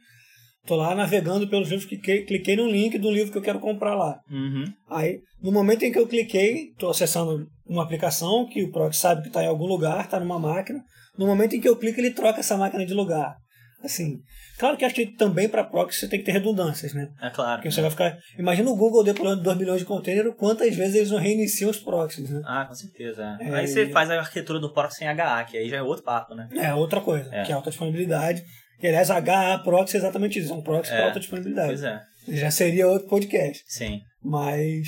Tô 0.65 0.75
lá 0.75 0.95
navegando 0.95 1.47
pelos 1.47 1.69
livros, 1.69 1.87
cliquei, 1.87 2.25
cliquei 2.25 2.55
no 2.55 2.67
link 2.67 2.97
do 2.97 3.11
livro 3.11 3.31
que 3.31 3.37
eu 3.37 3.43
quero 3.43 3.59
comprar 3.59 3.93
lá. 3.93 4.19
Uhum. 4.27 4.65
Aí, 4.89 5.19
no 5.39 5.51
momento 5.51 5.83
em 5.83 5.91
que 5.91 5.99
eu 5.99 6.07
cliquei, 6.07 6.71
estou 6.71 6.89
acessando 6.89 7.45
uma 7.63 7.83
aplicação 7.83 8.47
que 8.47 8.63
o 8.63 8.71
proxy 8.71 8.99
sabe 8.99 9.21
que 9.21 9.27
está 9.27 9.43
em 9.43 9.47
algum 9.47 9.67
lugar, 9.67 10.03
está 10.03 10.19
numa 10.19 10.39
máquina. 10.39 10.83
No 11.15 11.27
momento 11.27 11.55
em 11.55 11.61
que 11.61 11.69
eu 11.69 11.75
clico, 11.75 11.99
ele 11.99 12.09
troca 12.09 12.39
essa 12.39 12.57
máquina 12.57 12.83
de 12.83 12.95
lugar. 12.95 13.35
Assim, 13.83 14.17
claro 14.57 14.77
que 14.77 14.85
acho 14.85 14.95
que 14.95 15.05
também 15.07 15.47
para 15.49 15.63
proxy 15.63 15.99
você 15.99 16.07
tem 16.07 16.19
que 16.19 16.25
ter 16.25 16.31
redundâncias, 16.31 16.93
né? 16.93 17.09
É 17.21 17.29
claro. 17.29 17.57
Porque 17.57 17.71
você 17.71 17.81
vai 17.81 17.89
ficar. 17.91 18.17
Imagina 18.37 18.69
o 18.69 18.75
Google 18.75 19.03
deployando 19.03 19.41
2 19.43 19.57
milhões 19.57 19.79
de 19.79 19.85
containers, 19.85 20.33
quantas 20.37 20.75
vezes 20.75 20.95
eles 20.95 21.11
não 21.11 21.17
reiniciam 21.19 21.69
os 21.69 21.79
proxies, 21.79 22.29
né? 22.29 22.41
Ah, 22.45 22.65
com 22.65 22.73
certeza. 22.73 23.37
é. 23.39 23.47
É, 23.49 23.55
Aí 23.55 23.67
você 23.67 23.87
faz 23.89 24.09
a 24.09 24.19
arquitetura 24.19 24.59
do 24.59 24.73
proxy 24.73 25.03
em 25.03 25.07
HA, 25.07 25.43
que 25.45 25.57
aí 25.57 25.69
já 25.69 25.77
é 25.77 25.81
outro 25.81 26.03
papo, 26.03 26.33
né? 26.35 26.47
É 26.55 26.73
outra 26.73 27.01
coisa, 27.01 27.29
É. 27.33 27.43
que 27.43 27.51
é 27.51 27.55
alta 27.55 27.69
disponibilidade. 27.69 28.43
E 28.81 28.87
aliás, 28.87 29.09
HA 29.09 29.59
proxy 29.63 29.95
é 29.95 29.99
exatamente 29.99 30.39
isso, 30.39 30.51
é 30.51 30.55
um 30.55 30.61
proxy 30.61 30.91
É. 30.91 30.95
para 30.97 31.05
alta 31.07 31.19
disponibilidade. 31.19 31.67
Pois 31.69 31.83
é. 31.83 32.01
Já 32.27 32.49
seria 32.51 32.87
outro 32.87 33.07
podcast. 33.07 33.63
Sim. 33.67 34.01
mas 34.23 34.87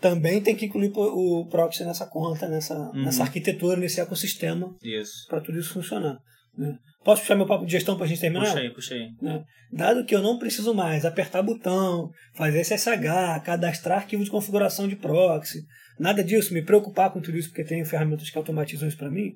também 0.00 0.40
tem 0.40 0.54
que 0.54 0.66
incluir 0.66 0.92
o 0.94 1.48
proxy 1.50 1.84
nessa 1.84 2.06
conta, 2.06 2.46
nessa, 2.48 2.74
Uhum. 2.76 3.04
nessa 3.04 3.22
arquitetura, 3.24 3.76
nesse 3.80 4.00
ecossistema, 4.00 4.68
Isso. 4.82 5.26
para 5.28 5.40
tudo 5.40 5.58
isso 5.58 5.72
funcionar. 5.74 6.18
né? 6.56 6.74
Posso 7.06 7.22
puxar 7.22 7.36
meu 7.36 7.46
papo 7.46 7.64
de 7.64 7.70
gestão 7.70 7.94
para 7.94 8.04
a 8.04 8.08
gente 8.08 8.20
terminar? 8.20 8.46
Puxa 8.46 8.58
aí, 8.58 8.70
puxa 8.70 8.94
aí. 8.94 9.10
Né? 9.22 9.44
Dado 9.72 10.04
que 10.04 10.12
eu 10.12 10.20
não 10.20 10.40
preciso 10.40 10.74
mais 10.74 11.04
apertar 11.04 11.40
botão, 11.40 12.10
fazer 12.34 12.64
SSH, 12.64 13.44
cadastrar 13.44 13.98
arquivo 13.98 14.24
de 14.24 14.30
configuração 14.30 14.88
de 14.88 14.96
proxy, 14.96 15.60
nada 16.00 16.24
disso, 16.24 16.52
me 16.52 16.62
preocupar 16.62 17.12
com 17.12 17.20
tudo 17.20 17.38
isso, 17.38 17.50
porque 17.50 17.62
tem 17.62 17.84
ferramentas 17.84 18.28
que 18.28 18.36
automatizam 18.36 18.88
isso 18.88 18.96
para 18.96 19.08
mim, 19.08 19.30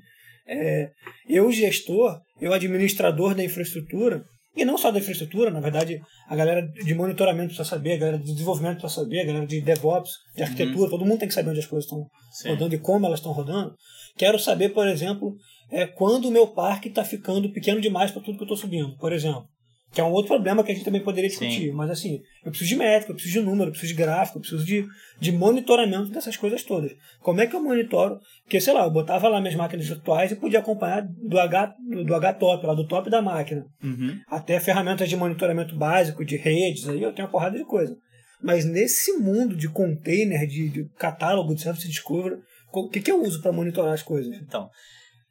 é, 0.48 0.90
eu, 1.28 1.52
gestor, 1.52 2.20
eu, 2.40 2.52
administrador 2.52 3.36
da 3.36 3.44
infraestrutura, 3.44 4.24
e 4.56 4.64
não 4.64 4.76
só 4.76 4.90
da 4.90 4.98
infraestrutura, 4.98 5.48
na 5.48 5.60
verdade, 5.60 6.00
a 6.28 6.34
galera 6.34 6.62
de 6.62 6.92
monitoramento 6.92 7.54
precisa 7.54 7.68
saber, 7.68 7.92
a 7.92 7.98
galera 7.98 8.18
de 8.18 8.32
desenvolvimento 8.32 8.80
precisa 8.80 9.00
saber, 9.00 9.20
a 9.20 9.26
galera 9.26 9.46
de 9.46 9.60
DevOps, 9.60 10.10
de 10.34 10.42
arquitetura, 10.42 10.90
todo 10.90 11.04
mundo 11.04 11.20
tem 11.20 11.28
que 11.28 11.34
saber 11.34 11.50
onde 11.50 11.60
as 11.60 11.66
coisas 11.66 11.84
estão 11.84 12.04
rodando 12.50 12.74
e 12.74 12.78
como 12.80 13.06
elas 13.06 13.20
estão 13.20 13.30
rodando. 13.30 13.76
Quero 14.16 14.40
saber, 14.40 14.70
por 14.70 14.88
exemplo, 14.88 15.36
é 15.70 15.86
quando 15.86 16.26
o 16.26 16.30
meu 16.30 16.46
parque 16.48 16.88
está 16.88 17.04
ficando 17.04 17.50
pequeno 17.50 17.80
demais 17.80 18.10
para 18.10 18.22
tudo 18.22 18.36
que 18.36 18.42
eu 18.42 18.46
estou 18.46 18.56
subindo, 18.56 18.96
por 18.98 19.12
exemplo. 19.12 19.48
Que 19.92 20.00
é 20.00 20.04
um 20.04 20.12
outro 20.12 20.28
problema 20.28 20.62
que 20.62 20.70
a 20.70 20.74
gente 20.74 20.84
também 20.84 21.02
poderia 21.02 21.28
discutir. 21.28 21.70
Sim. 21.70 21.72
Mas 21.72 21.90
assim, 21.90 22.20
eu 22.44 22.50
preciso 22.50 22.70
de 22.70 22.76
métrica, 22.76 23.10
eu 23.10 23.16
preciso 23.16 23.40
de 23.40 23.44
número, 23.44 23.68
eu 23.68 23.72
preciso 23.72 23.92
de 23.92 23.98
gráfico, 23.98 24.38
eu 24.38 24.40
preciso 24.40 24.64
de, 24.64 24.86
de 25.18 25.32
monitoramento 25.32 26.10
dessas 26.10 26.36
coisas 26.36 26.62
todas. 26.62 26.92
Como 27.20 27.40
é 27.40 27.46
que 27.46 27.56
eu 27.56 27.62
monitoro? 27.62 28.20
Porque, 28.44 28.60
sei 28.60 28.72
lá, 28.72 28.84
eu 28.84 28.90
botava 28.90 29.28
lá 29.28 29.40
minhas 29.40 29.56
máquinas 29.56 29.86
virtuais 29.88 30.30
e 30.30 30.36
podia 30.36 30.60
acompanhar 30.60 31.02
do 31.02 31.40
H, 31.40 31.74
do, 32.06 32.14
H 32.14 32.34
top, 32.34 32.66
lá 32.66 32.74
do 32.74 32.86
top 32.86 33.10
da 33.10 33.20
máquina. 33.20 33.66
Uhum. 33.82 34.16
Até 34.28 34.60
ferramentas 34.60 35.08
de 35.08 35.16
monitoramento 35.16 35.74
básico, 35.74 36.24
de 36.24 36.36
redes, 36.36 36.88
aí 36.88 37.02
eu 37.02 37.12
tenho 37.12 37.26
uma 37.26 37.32
porrada 37.32 37.58
de 37.58 37.64
coisa. 37.64 37.96
Mas 38.40 38.64
nesse 38.64 39.14
mundo 39.14 39.56
de 39.56 39.68
container, 39.68 40.46
de, 40.46 40.68
de 40.68 40.84
catálogo 40.96 41.52
de 41.52 41.62
Service 41.62 41.86
Discovery, 41.86 42.36
o 42.72 42.88
que, 42.88 43.00
que 43.00 43.10
eu 43.10 43.20
uso 43.20 43.42
para 43.42 43.52
monitorar 43.52 43.92
as 43.92 44.02
coisas? 44.02 44.36
Então, 44.40 44.70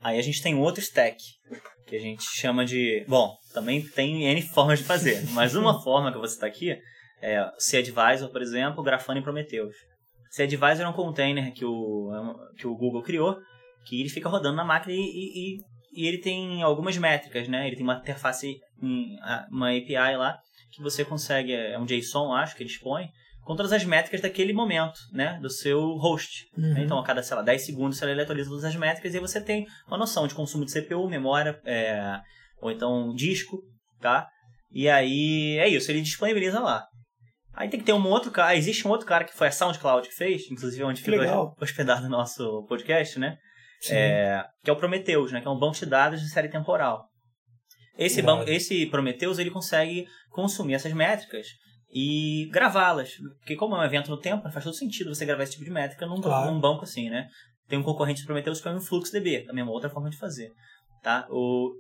aí 0.02 0.18
a 0.18 0.22
gente 0.22 0.42
tem 0.42 0.56
outro 0.56 0.82
stack 0.82 1.18
que 1.86 1.96
a 1.96 2.00
gente 2.00 2.24
chama 2.24 2.64
de. 2.64 3.04
Bom, 3.08 3.36
também 3.54 3.82
tem 3.82 4.26
N 4.26 4.42
formas 4.54 4.80
de 4.80 4.86
fazer, 4.86 5.24
mas 5.32 5.56
uma 5.56 5.80
forma 5.84 6.12
que 6.12 6.18
eu 6.18 6.22
vou 6.22 6.30
citar 6.30 6.50
aqui 6.50 6.78
é 7.22 7.42
o 7.42 7.52
C-Advisor, 7.58 8.30
por 8.30 8.42
exemplo, 8.42 8.84
Grafana 8.84 9.20
e 9.20 9.24
Prometheus. 9.24 9.76
C-Advisor 10.32 10.86
é 10.86 10.88
um 10.88 10.94
container 10.94 11.52
que 11.54 11.66
o, 11.66 12.12
que 12.58 12.68
o 12.68 12.76
Google 12.76 13.02
criou, 13.02 13.38
que 13.86 14.00
ele 14.00 14.10
fica 14.10 14.30
rodando 14.30 14.56
na 14.56 14.64
máquina 14.64 14.94
e, 14.94 15.00
e, 15.00 15.58
e 15.92 16.08
ele 16.08 16.20
tem 16.20 16.62
algumas 16.62 16.98
métricas, 16.98 17.48
né? 17.48 17.68
Ele 17.68 17.76
tem 17.76 17.84
uma 17.84 17.96
interface, 17.96 18.60
uma 19.52 19.72
API 19.72 20.16
lá, 20.16 20.38
que 20.72 20.84
você 20.84 21.04
consegue, 21.04 21.52
é 21.52 21.78
um 21.80 21.86
JSON, 21.86 22.32
acho, 22.32 22.56
que 22.56 22.64
ele 22.64 22.70
expõe, 22.70 23.10
com 23.50 23.56
todas 23.56 23.74
as 23.74 23.84
métricas 23.84 24.22
daquele 24.22 24.54
momento, 24.54 25.00
né, 25.12 25.40
do 25.42 25.50
seu 25.50 25.82
host. 25.96 26.46
Uhum. 26.56 26.78
Então, 26.78 27.00
a 27.00 27.04
cada, 27.04 27.24
sei 27.24 27.36
lá, 27.36 27.42
10 27.42 27.66
segundos 27.66 28.00
ele 28.00 28.22
atualiza 28.22 28.48
todas 28.48 28.64
as 28.64 28.76
métricas 28.76 29.12
e 29.12 29.18
aí 29.18 29.22
você 29.22 29.42
tem 29.42 29.66
uma 29.88 29.98
noção 29.98 30.28
de 30.28 30.36
consumo 30.36 30.64
de 30.64 30.72
CPU, 30.72 31.10
memória, 31.10 31.60
é, 31.66 32.20
ou 32.62 32.70
então 32.70 33.12
disco, 33.16 33.58
tá? 34.00 34.28
E 34.72 34.88
aí 34.88 35.58
é 35.58 35.68
isso, 35.68 35.90
ele 35.92 36.04
disponibiliza 36.04 36.60
lá. 36.60 36.86
Aí 37.56 37.68
tem 37.70 37.80
que 37.80 37.88
ter 37.88 37.94
um 37.94 38.08
outro 38.08 38.30
cara, 38.30 38.56
existe 38.56 38.88
um 38.88 38.92
outro 38.92 39.08
cara 39.08 39.24
que 39.24 39.34
foi 39.34 39.48
a 39.48 39.52
SoundCloud 39.52 40.08
que 40.08 40.14
fez, 40.14 40.44
inclusive 40.52 40.84
onde 40.84 41.02
que 41.02 41.10
legal. 41.10 41.56
hospedado 41.60 42.06
o 42.06 42.10
nosso 42.10 42.68
podcast, 42.68 43.18
né? 43.18 43.36
É, 43.90 44.46
que 44.64 44.70
é 44.70 44.74
o 44.74 44.76
Prometheus, 44.76 45.32
né? 45.32 45.42
Que 45.42 45.48
é 45.48 45.52
um 45.52 45.58
banco 45.58 45.76
de 45.76 45.88
dados 45.88 46.22
de 46.22 46.30
série 46.30 46.50
temporal. 46.50 47.10
Esse, 47.98 48.22
banco, 48.22 48.48
esse 48.48 48.86
Prometheus 48.86 49.40
ele 49.40 49.50
consegue 49.50 50.06
consumir 50.30 50.76
essas 50.76 50.94
métricas 50.94 51.48
e 51.92 52.48
gravá-las. 52.52 53.16
Porque 53.40 53.56
como 53.56 53.76
é 53.76 53.80
um 53.80 53.84
evento 53.84 54.10
no 54.10 54.18
tempo, 54.18 54.50
faz 54.52 54.64
todo 54.64 54.76
sentido 54.76 55.14
você 55.14 55.26
gravar 55.26 55.44
esse 55.44 55.54
tipo 55.54 55.66
de 55.66 55.72
métrica 55.72 56.06
num, 56.06 56.22
claro. 56.22 56.52
num 56.52 56.60
banco 56.60 56.84
assim, 56.84 57.10
né? 57.10 57.28
Tem 57.68 57.78
um 57.78 57.84
concorrente 57.84 58.22
do 58.22 58.26
Prometheus 58.26 58.62
que 58.62 58.68
é 58.68 58.72
o 58.72 58.78
InfluxDB, 58.78 59.46
também 59.46 59.62
é 59.62 59.64
uma 59.64 59.74
outra 59.74 59.90
forma 59.90 60.10
de 60.10 60.18
fazer. 60.18 60.52
Tá? 61.04 61.28
O... 61.30 61.72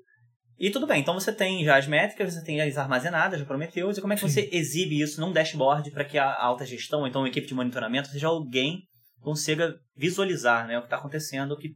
E 0.58 0.70
tudo 0.70 0.86
bem, 0.86 1.02
então 1.02 1.14
você 1.14 1.32
tem 1.32 1.64
já 1.64 1.78
as 1.78 1.88
métricas, 1.88 2.34
você 2.34 2.44
tem 2.44 2.62
as 2.62 2.78
armazenadas 2.78 3.40
do 3.40 3.46
Prometheus, 3.46 3.98
e 3.98 4.02
como 4.02 4.14
é 4.14 4.16
que 4.16 4.22
Sim. 4.22 4.30
você 4.30 4.50
exibe 4.52 5.00
isso 5.00 5.22
num 5.22 5.32
dashboard 5.32 5.90
para 5.92 6.04
que 6.04 6.18
a 6.18 6.36
alta 6.36 6.66
gestão, 6.66 7.02
ou 7.02 7.08
então 7.08 7.24
a 7.24 7.28
equipe 7.28 7.48
de 7.48 7.54
monitoramento, 7.54 8.10
seja 8.10 8.28
alguém 8.28 8.84
consiga 9.22 9.76
visualizar 9.96 10.68
né, 10.68 10.78
o 10.78 10.82
que 10.82 10.88
está 10.88 10.98
acontecendo, 10.98 11.52
o 11.52 11.58
que 11.58 11.70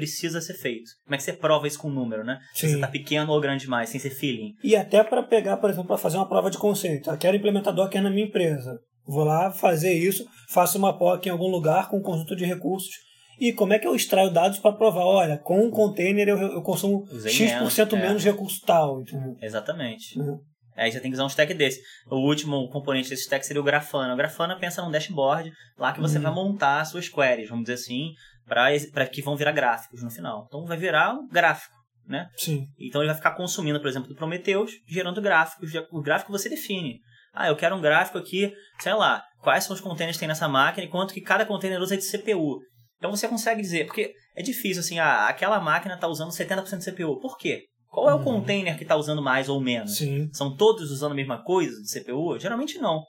precisa 0.00 0.40
ser 0.40 0.54
feito. 0.54 0.90
Como 1.04 1.14
é 1.14 1.18
que 1.18 1.22
você 1.22 1.34
prova 1.34 1.68
isso 1.68 1.78
com 1.78 1.88
um 1.88 1.92
número, 1.92 2.24
né? 2.24 2.38
Sim. 2.54 2.60
Se 2.60 2.68
você 2.68 2.74
está 2.76 2.88
pequeno 2.88 3.30
ou 3.30 3.40
grande 3.40 3.64
demais, 3.64 3.90
sem 3.90 4.00
ser 4.00 4.08
feeling. 4.08 4.54
E 4.64 4.74
até 4.74 5.04
para 5.04 5.22
pegar, 5.22 5.58
por 5.58 5.68
exemplo, 5.68 5.88
para 5.88 5.98
fazer 5.98 6.16
uma 6.16 6.28
prova 6.28 6.50
de 6.50 6.56
conceito. 6.56 7.10
Eu 7.10 7.18
quero 7.18 7.36
implementar 7.36 7.74
Docker 7.74 8.02
na 8.02 8.08
minha 8.08 8.26
empresa. 8.26 8.80
Vou 9.06 9.24
lá 9.24 9.50
fazer 9.52 9.92
isso, 9.92 10.26
faço 10.48 10.78
uma 10.78 10.96
POC 10.96 11.26
em 11.26 11.32
algum 11.32 11.48
lugar 11.48 11.90
com 11.90 11.98
um 11.98 12.02
conjunto 12.02 12.34
de 12.34 12.46
recursos. 12.46 12.94
E 13.38 13.52
como 13.52 13.74
é 13.74 13.78
que 13.78 13.86
eu 13.86 13.94
extraio 13.94 14.30
dados 14.30 14.58
para 14.58 14.72
provar? 14.72 15.04
Olha, 15.04 15.36
com 15.36 15.60
um 15.60 15.70
container 15.70 16.28
eu, 16.28 16.38
eu 16.38 16.62
consumo 16.62 17.04
Usei 17.10 17.32
X% 17.32 17.76
menos, 17.76 17.92
é. 17.92 18.08
menos 18.08 18.24
recurso 18.24 18.60
tal. 18.64 19.02
Entendeu? 19.02 19.36
Exatamente. 19.40 20.18
Uhum. 20.18 20.38
Aí 20.76 20.90
você 20.90 20.98
tem 20.98 21.10
que 21.10 21.14
usar 21.14 21.24
um 21.24 21.28
stack 21.28 21.52
desse. 21.52 21.80
O 22.10 22.16
último 22.16 22.68
componente 22.70 23.10
desse 23.10 23.24
stack 23.24 23.44
seria 23.44 23.60
o 23.60 23.64
Grafana. 23.64 24.14
O 24.14 24.16
Grafana 24.16 24.58
pensa 24.58 24.82
num 24.82 24.90
dashboard 24.90 25.52
lá 25.78 25.92
que 25.92 26.00
você 26.00 26.16
uhum. 26.16 26.22
vai 26.22 26.32
montar 26.32 26.84
suas 26.86 27.08
queries, 27.08 27.50
vamos 27.50 27.64
dizer 27.64 27.74
assim, 27.74 28.12
para 28.50 29.06
que 29.06 29.22
vão 29.22 29.36
virar 29.36 29.52
gráficos 29.52 30.02
no 30.02 30.10
final. 30.10 30.44
Então 30.46 30.64
vai 30.66 30.76
virar 30.76 31.14
um 31.14 31.28
gráfico, 31.28 31.74
né? 32.06 32.28
Sim. 32.36 32.66
Então 32.78 33.00
ele 33.00 33.08
vai 33.08 33.16
ficar 33.16 33.36
consumindo, 33.36 33.80
por 33.80 33.88
exemplo, 33.88 34.08
do 34.08 34.16
Prometheus, 34.16 34.72
gerando 34.88 35.22
gráficos. 35.22 35.70
O 35.92 36.02
gráfico 36.02 36.32
você 36.32 36.48
define. 36.48 36.98
Ah, 37.32 37.48
eu 37.48 37.56
quero 37.56 37.76
um 37.76 37.80
gráfico 37.80 38.18
aqui, 38.18 38.52
sei 38.80 38.92
lá, 38.92 39.22
quais 39.38 39.64
são 39.64 39.74
os 39.74 39.80
containers 39.80 40.16
que 40.16 40.20
tem 40.20 40.28
nessa 40.28 40.48
máquina 40.48 40.84
e 40.84 40.90
quanto 40.90 41.14
que 41.14 41.20
cada 41.20 41.46
container 41.46 41.80
usa 41.80 41.96
de 41.96 42.02
CPU. 42.02 42.58
Então 42.98 43.10
você 43.10 43.28
consegue 43.28 43.62
dizer, 43.62 43.86
porque 43.86 44.12
é 44.36 44.42
difícil 44.42 44.80
assim, 44.80 44.98
ah, 44.98 45.26
aquela 45.26 45.60
máquina 45.60 45.94
está 45.94 46.08
usando 46.08 46.30
70% 46.30 46.78
de 46.78 46.90
CPU. 46.90 47.20
Por 47.20 47.38
quê? 47.38 47.64
Qual 47.86 48.08
é 48.08 48.14
o 48.14 48.18
uhum. 48.18 48.24
container 48.24 48.76
que 48.76 48.84
está 48.84 48.94
usando 48.94 49.22
mais 49.22 49.48
ou 49.48 49.60
menos? 49.60 49.96
Sim. 49.96 50.28
São 50.32 50.54
todos 50.54 50.90
usando 50.90 51.12
a 51.12 51.14
mesma 51.14 51.42
coisa 51.42 51.74
de 51.80 52.00
CPU? 52.00 52.38
Geralmente 52.38 52.78
não. 52.78 53.02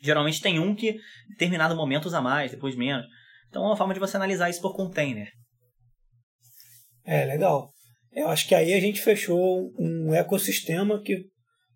Geralmente 0.00 0.40
tem 0.40 0.58
um 0.58 0.74
que 0.74 0.90
em 0.90 1.30
determinado 1.30 1.74
momento 1.76 2.06
usa 2.06 2.20
mais, 2.20 2.50
depois 2.50 2.76
menos. 2.76 3.06
Então 3.48 3.64
é 3.64 3.66
uma 3.66 3.76
forma 3.76 3.94
de 3.94 4.00
você 4.00 4.16
analisar 4.16 4.50
isso 4.50 4.60
por 4.60 4.74
container. 4.74 5.28
É, 7.04 7.24
legal. 7.24 7.70
Eu 8.12 8.28
acho 8.28 8.48
que 8.48 8.54
aí 8.54 8.72
a 8.72 8.80
gente 8.80 9.00
fechou 9.00 9.70
um 9.78 10.12
ecossistema 10.14 11.00
que, 11.02 11.26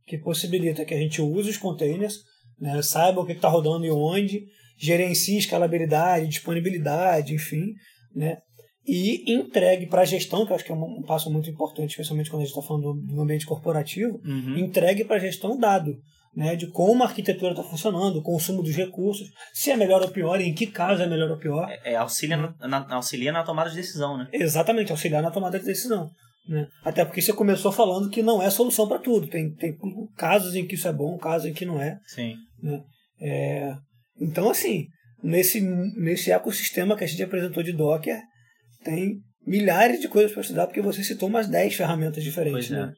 que 0.07 0.19
possibilita 0.19 0.85
que 0.85 0.95
a 0.95 0.99
gente 0.99 1.21
use 1.21 1.51
os 1.51 1.57
containers, 1.57 2.17
né, 2.59 2.81
saiba 2.83 3.21
o 3.21 3.27
que 3.27 3.33
está 3.33 3.49
rodando 3.49 3.85
e 3.85 3.91
onde, 3.91 4.47
gerencie 4.79 5.39
escalabilidade, 5.39 6.29
disponibilidade, 6.29 7.35
enfim, 7.35 7.75
né, 8.15 8.39
e 8.87 9.33
entregue 9.33 9.87
para 9.87 10.03
a 10.03 10.07
gestão, 10.07 10.45
que 10.45 10.53
eu 10.53 10.57
acho 10.57 10.65
que 10.65 10.73
é 10.73 10.75
um, 10.75 11.03
passo 11.03 11.31
muito 11.31 11.51
importante, 11.51 11.91
especialmente 11.91 12.31
quando 12.31 12.43
a 12.43 12.45
gente 12.45 12.55
está 12.57 12.67
falando 12.67 12.95
do 12.95 13.21
ambiente 13.21 13.47
corporativo, 13.47 14.21
uhum. 14.25 14.59
entregue 14.59 15.05
para 15.05 15.17
a 15.17 15.21
gestão 15.21 15.59
dado 15.59 15.97
né, 16.35 16.55
de 16.55 16.69
como 16.69 17.03
a 17.03 17.07
arquitetura 17.07 17.53
está 17.53 17.63
funcionando, 17.63 18.19
o 18.19 18.23
consumo 18.23 18.63
dos 18.63 18.75
recursos, 18.75 19.29
se 19.53 19.71
é 19.71 19.77
melhor 19.77 20.01
ou 20.03 20.11
pior, 20.11 20.41
em 20.41 20.55
que 20.55 20.67
caso 20.67 21.03
é 21.03 21.07
melhor 21.07 21.31
ou 21.31 21.39
pior. 21.39 21.69
É, 21.69 21.93
é 21.93 21.97
auxilia, 21.97 22.37
né? 22.37 22.55
na, 22.61 22.95
auxilia 22.95 23.33
na 23.33 23.43
tomada 23.43 23.71
de 23.71 23.77
decisão, 23.77 24.17
né? 24.17 24.29
Exatamente, 24.33 24.93
auxiliar 24.93 25.23
na 25.23 25.31
tomada 25.31 25.59
de 25.59 25.65
decisão. 25.65 26.11
Né? 26.49 26.67
Até 26.85 27.05
porque 27.05 27.21
você 27.21 27.33
começou 27.33 27.71
falando 27.73 28.11
que 28.11 28.23
não 28.23 28.43
é 28.43 28.49
solução 28.51 28.89
para 28.89 28.99
tudo. 28.99 29.29
Tem, 29.29 29.55
tem 29.55 29.77
casos 30.17 30.55
em 30.55 30.67
que 30.67 30.75
isso 30.75 30.89
é 30.89 30.93
bom, 30.93 31.19
casos 31.19 31.49
em 31.49 31.53
que 31.53 31.65
não 31.65 31.81
é. 31.81 31.99
Sim. 32.07 32.35
Né? 32.63 32.81
É, 33.21 33.75
então, 34.21 34.51
assim, 34.51 34.87
nesse, 35.23 35.61
nesse 35.61 36.33
ecossistema 36.33 36.97
que 36.97 37.05
a 37.05 37.07
gente 37.07 37.23
apresentou 37.23 37.63
de 37.63 37.73
Docker, 37.73 38.21
tem 38.85 39.21
milhares 39.47 40.01
de 40.01 40.09
coisas 40.09 40.33
para 40.33 40.43
estudar, 40.43 40.67
porque 40.67 40.81
você 40.81 41.03
citou 41.03 41.29
umas 41.29 41.49
10 41.49 41.75
ferramentas 41.75 42.23
diferentes. 42.23 42.69
Pois 42.69 42.81
é. 42.81 42.93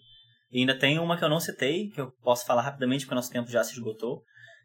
E 0.53 0.61
ainda 0.61 0.79
tem 0.79 0.99
uma 0.99 1.17
que 1.17 1.25
eu 1.25 1.31
não 1.31 1.41
citei, 1.41 1.89
que 1.89 2.01
eu 2.01 2.13
posso 2.23 2.45
falar 2.45 2.63
rapidamente 2.63 3.05
porque 3.05 3.15
o 3.15 3.17
nosso 3.17 3.31
tempo 3.31 3.51
já 3.51 3.65
se 3.65 3.73
esgotou, 3.73 4.23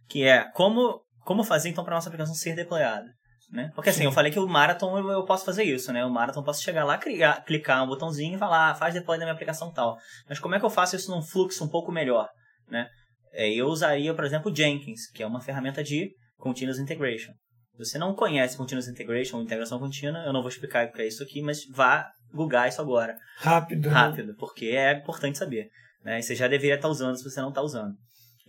que 0.08 0.24
é 0.24 0.44
como, 0.52 1.02
como 1.24 1.44
fazer 1.44 1.70
então 1.70 1.84
para 1.84 1.96
nossa 1.96 2.10
aplicação 2.10 2.36
ser 2.36 2.56
deployada. 2.56 3.08
Né? 3.50 3.72
Porque 3.74 3.90
assim, 3.90 4.00
Sim. 4.00 4.06
eu 4.06 4.12
falei 4.12 4.30
que 4.30 4.40
o 4.40 4.48
Marathon 4.48 4.98
eu, 4.98 5.10
eu, 5.10 5.24
posso 5.24 5.46
fazer 5.46 5.64
isso, 5.64 5.94
né? 5.94 6.04
O 6.04 6.10
Marathon 6.10 6.42
eu 6.42 6.44
posso 6.44 6.62
chegar 6.62 6.84
lá, 6.84 6.98
criar, 6.98 7.42
clicar 7.46 7.82
um 7.82 7.88
botãozinho 7.88 8.36
e 8.36 8.38
falar, 8.38 8.72
ah, 8.72 8.76
faz 8.76 8.94
deploy 8.94 9.18
da 9.18 9.24
minha 9.24 9.34
aplicação 9.34 9.72
tal. 9.72 9.98
Mas 10.28 10.38
como 10.38 10.54
é 10.56 10.60
que 10.60 10.66
eu 10.66 10.70
faço 10.70 10.98
isso 10.98 11.10
num 11.10 11.22
fluxo 11.22 11.64
um 11.64 11.70
pouco 11.70 11.90
melhor, 11.90 12.28
né? 12.70 12.90
É, 13.32 13.50
eu 13.50 13.68
usaria, 13.68 14.14
por 14.14 14.26
exemplo, 14.26 14.52
o 14.52 14.56
Jenkins, 14.56 15.10
que 15.14 15.24
é 15.24 15.28
uma 15.28 15.40
ferramenta 15.40 15.82
de 15.82 16.10
Continuous 16.38 16.80
Integration. 16.80 17.32
Se 17.72 17.86
você 17.86 17.98
não 17.98 18.14
conhece 18.14 18.58
Continuous 18.58 18.90
Integration 18.90 19.38
ou 19.38 19.44
integração 19.44 19.80
contínua, 19.80 20.24
eu 20.26 20.34
não 20.34 20.42
vou 20.42 20.50
explicar 20.50 20.88
o 20.88 20.92
que 20.92 21.02
é 21.02 21.08
isso 21.08 21.24
aqui, 21.24 21.42
mas 21.42 21.62
vá 21.72 22.10
googar 22.34 22.68
isso 22.68 22.82
agora. 22.82 23.18
Rápido. 23.38 23.88
Né? 23.88 23.94
Rápido, 23.94 24.36
porque 24.38 24.68
é 24.68 24.94
importante 24.94 25.38
saber. 25.38 25.70
Né? 26.04 26.20
E 26.20 26.24
você 26.24 26.36
já 26.36 26.48
deveria 26.48 26.76
estar 26.76 26.90
usando 26.90 27.18
se 27.18 27.24
você 27.24 27.42
não 27.42 27.50
está 27.50 27.62
usando. 27.62 27.96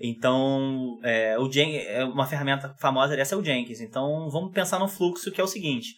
Então, 0.01 0.99
é, 1.03 1.39
o 1.39 1.51
Jen 1.51 1.77
é 1.77 2.05
uma 2.05 2.27
ferramenta 2.27 2.75
famosa 2.79 3.17
dessa 3.17 3.35
é 3.35 3.39
o 3.39 3.45
Jenkins. 3.45 3.81
Então, 3.81 4.29
vamos 4.31 4.53
pensar 4.53 4.79
no 4.79 4.89
fluxo 4.89 5.33
que 5.33 5.41
é 5.41 5.45
o 5.45 5.49
seguinte: 5.49 5.95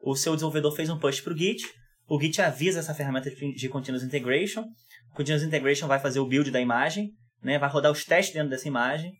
o 0.00 0.16
seu 0.16 0.34
desenvolvedor 0.34 0.74
fez 0.74 0.90
um 0.90 0.98
push 0.98 1.20
para 1.20 1.32
o 1.32 1.36
Git, 1.36 1.62
o 2.08 2.20
Git 2.20 2.40
avisa 2.42 2.80
essa 2.80 2.94
ferramenta 2.94 3.30
de 3.30 3.68
Continuous 3.68 4.02
Integration, 4.02 4.62
o 5.12 5.16
Continuous 5.16 5.42
Integration 5.42 5.86
vai 5.86 5.98
fazer 5.98 6.20
o 6.20 6.26
build 6.26 6.50
da 6.50 6.60
imagem, 6.60 7.10
né? 7.42 7.58
vai 7.58 7.68
rodar 7.68 7.90
os 7.90 8.04
testes 8.04 8.34
dentro 8.34 8.50
dessa 8.50 8.68
imagem, 8.68 9.12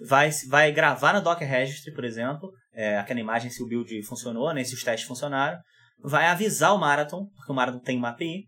vai, 0.00 0.30
vai 0.48 0.72
gravar 0.72 1.12
no 1.12 1.20
Docker 1.20 1.48
Registry, 1.48 1.92
por 1.92 2.04
exemplo, 2.04 2.50
é, 2.72 2.96
aquela 2.96 3.20
imagem 3.20 3.50
se 3.50 3.62
o 3.62 3.66
build 3.66 4.02
funcionou, 4.04 4.52
né? 4.54 4.64
se 4.64 4.74
os 4.74 4.82
testes 4.82 5.06
funcionaram, 5.06 5.58
vai 6.04 6.26
avisar 6.26 6.74
o 6.74 6.78
Marathon, 6.78 7.26
porque 7.34 7.50
o 7.50 7.54
Marathon 7.54 7.78
tem 7.78 7.96
uma 7.96 8.10
API, 8.10 8.46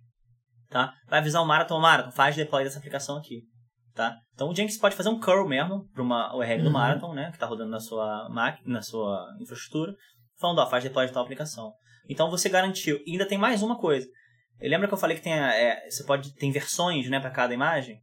tá? 0.68 0.92
Vai 1.08 1.20
avisar 1.20 1.42
o 1.42 1.46
Marathon, 1.46 1.80
Marathon, 1.80 2.12
faz 2.12 2.36
deploy 2.36 2.62
dessa 2.62 2.78
aplicação 2.78 3.16
aqui, 3.16 3.42
tá? 3.94 4.18
Então 4.34 4.50
o 4.50 4.54
Jenkins 4.54 4.78
pode 4.78 4.94
fazer 4.94 5.08
um 5.08 5.18
curl 5.18 5.48
mesmo 5.48 5.88
para 5.92 6.02
uma 6.02 6.36
URL 6.36 6.58
uhum. 6.58 6.64
do 6.64 6.70
Marathon, 6.70 7.14
né, 7.14 7.30
que 7.30 7.36
está 7.36 7.46
rodando 7.46 7.70
na 7.70 7.80
sua 7.80 8.28
máquina, 8.28 8.74
na 8.74 8.82
sua 8.82 9.26
infraestrutura, 9.40 9.94
falando, 10.38 10.58
ó, 10.58 10.66
faz 10.66 10.84
deploy 10.84 11.06
de 11.06 11.12
tal 11.12 11.24
aplicação. 11.24 11.72
Então 12.08 12.30
você 12.30 12.48
garantiu. 12.48 13.00
E 13.06 13.12
ainda 13.12 13.26
tem 13.26 13.38
mais 13.38 13.62
uma 13.62 13.78
coisa. 13.78 14.06
Lembra 14.60 14.86
que 14.86 14.94
eu 14.94 14.98
falei 14.98 15.16
que 15.16 15.22
tem 15.22 15.32
é, 15.32 15.88
você 15.88 16.04
pode 16.04 16.34
tem 16.34 16.52
versões, 16.52 17.08
né, 17.08 17.18
para 17.18 17.30
cada 17.30 17.54
imagem? 17.54 18.00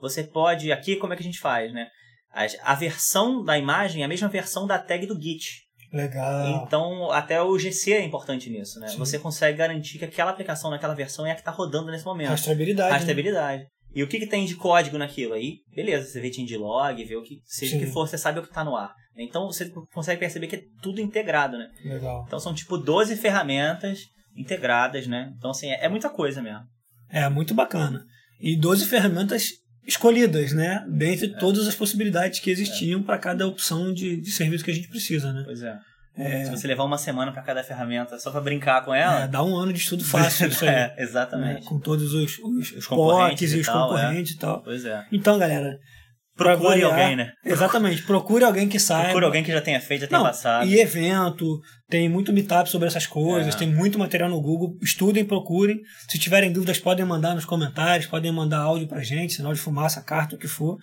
Você 0.00 0.24
pode 0.24 0.72
aqui 0.72 0.96
como 0.96 1.12
é 1.12 1.16
que 1.16 1.22
a 1.22 1.26
gente 1.26 1.38
faz, 1.38 1.72
né? 1.72 1.88
A, 2.30 2.72
a 2.72 2.74
versão 2.74 3.42
da 3.44 3.56
imagem 3.58 4.02
é 4.02 4.04
a 4.04 4.08
mesma 4.08 4.28
versão 4.28 4.66
da 4.66 4.78
tag 4.78 5.06
do 5.06 5.20
Git. 5.20 5.63
Legal. 5.94 6.64
Então, 6.66 7.10
até 7.12 7.40
o 7.40 7.56
GC 7.56 7.92
é 7.92 8.04
importante 8.04 8.50
nisso, 8.50 8.80
né? 8.80 8.88
Sim. 8.88 8.98
Você 8.98 9.16
consegue 9.18 9.56
garantir 9.56 9.98
que 9.98 10.04
aquela 10.04 10.32
aplicação 10.32 10.70
naquela 10.70 10.92
versão 10.92 11.24
é 11.24 11.30
a 11.30 11.34
que 11.34 11.40
está 11.40 11.52
rodando 11.52 11.92
nesse 11.92 12.04
momento. 12.04 12.30
Rastreabilidade. 12.30 12.90
né? 12.90 12.96
Rastreabilidade. 12.96 13.66
E 13.94 14.02
o 14.02 14.08
que, 14.08 14.18
que 14.18 14.26
tem 14.26 14.44
de 14.44 14.56
código 14.56 14.98
naquilo? 14.98 15.34
Aí, 15.34 15.58
beleza, 15.72 16.08
você 16.08 16.20
vê 16.20 16.32
changelog, 16.32 17.04
vê 17.04 17.14
o 17.14 17.22
que 17.22 17.38
seja 17.44 17.76
o 17.76 17.78
que 17.78 17.86
for, 17.86 18.08
você 18.08 18.18
sabe 18.18 18.40
o 18.40 18.42
que 18.42 18.48
está 18.48 18.64
no 18.64 18.74
ar. 18.74 18.92
Então 19.16 19.46
você 19.46 19.70
consegue 19.92 20.18
perceber 20.18 20.48
que 20.48 20.56
é 20.56 20.62
tudo 20.82 21.00
integrado, 21.00 21.56
né? 21.56 21.70
Legal. 21.84 22.24
Então 22.26 22.40
são 22.40 22.52
tipo 22.52 22.76
12 22.76 23.14
ferramentas 23.14 24.00
integradas, 24.36 25.06
né? 25.06 25.32
Então, 25.38 25.50
assim, 25.52 25.70
é, 25.70 25.84
é 25.84 25.88
muita 25.88 26.10
coisa 26.10 26.42
mesmo. 26.42 26.64
É, 27.08 27.28
muito 27.28 27.54
bacana. 27.54 28.04
E 28.40 28.56
12 28.56 28.86
ferramentas 28.86 29.50
escolhidas, 29.86 30.52
né? 30.52 30.84
Dentre 30.88 31.26
É. 31.26 31.38
todas 31.38 31.66
as 31.68 31.74
possibilidades 31.74 32.40
que 32.40 32.50
existiam 32.50 33.02
para 33.02 33.18
cada 33.18 33.46
opção 33.46 33.92
de, 33.92 34.16
de 34.16 34.30
serviço 34.30 34.64
que 34.64 34.70
a 34.70 34.74
gente 34.74 34.88
precisa, 34.88 35.32
né? 35.32 35.42
Pois 35.44 35.62
é. 35.62 35.78
É, 36.16 36.44
Se 36.44 36.50
você 36.52 36.68
levar 36.68 36.84
uma 36.84 36.96
semana 36.96 37.32
para 37.32 37.42
cada 37.42 37.64
ferramenta 37.64 38.18
só 38.20 38.30
para 38.30 38.40
brincar 38.40 38.84
com 38.84 38.94
ela. 38.94 39.24
é, 39.24 39.28
dá 39.28 39.42
um 39.42 39.56
ano 39.56 39.72
de 39.72 39.80
estudo 39.80 40.04
fácil 40.04 40.46
isso 40.48 40.64
aí. 40.64 40.70
é, 40.74 40.94
exatamente. 40.98 41.66
Com 41.66 41.78
todos 41.80 42.14
os, 42.14 42.38
os, 42.38 42.72
Os 42.72 43.52
e 43.52 43.56
e 43.56 43.60
os 43.60 43.66
tal, 43.66 43.88
concorrentes 43.88 44.32
e 44.34 44.38
tal. 44.38 44.62
Pois 44.62 44.84
é. 44.84 45.04
Então, 45.10 45.38
galera. 45.38 45.80
Procure 46.36 46.68
variar- 46.68 46.90
alguém, 46.90 47.16
né? 47.16 47.32
Exatamente. 47.44 48.02
Procure 48.02 48.44
alguém 48.44 48.68
que 48.68 48.78
saiba. 48.78 49.04
Procure 49.04 49.24
alguém 49.26 49.44
que 49.44 49.52
já 49.52 49.60
tenha 49.60 49.80
feito, 49.80 50.02
já 50.02 50.06
tenha 50.08 50.18
Não, 50.18 50.26
passado. 50.26 50.66
E 50.66 50.78
evento, 50.80 51.60
tem 51.88 52.08
muito 52.08 52.32
meetup 52.32 52.68
sobre 52.68 52.88
essas 52.88 53.06
coisas, 53.06 53.54
É. 53.54 53.58
tem 53.58 53.68
muito 53.72 53.98
material 53.98 54.28
no 54.28 54.40
Google. 54.40 54.76
Estudem, 54.82 55.24
procurem. 55.24 55.78
Se 56.08 56.18
tiverem 56.18 56.52
dúvidas, 56.52 56.78
podem 56.78 57.04
mandar 57.04 57.34
nos 57.34 57.44
comentários, 57.44 58.06
podem 58.06 58.32
mandar 58.32 58.58
áudio 58.60 58.88
pra 58.88 59.02
gente, 59.02 59.34
sinal 59.34 59.52
de 59.52 59.60
fumaça, 59.60 60.02
carta, 60.02 60.34
o 60.36 60.38
que 60.38 60.48
for. 60.48 60.76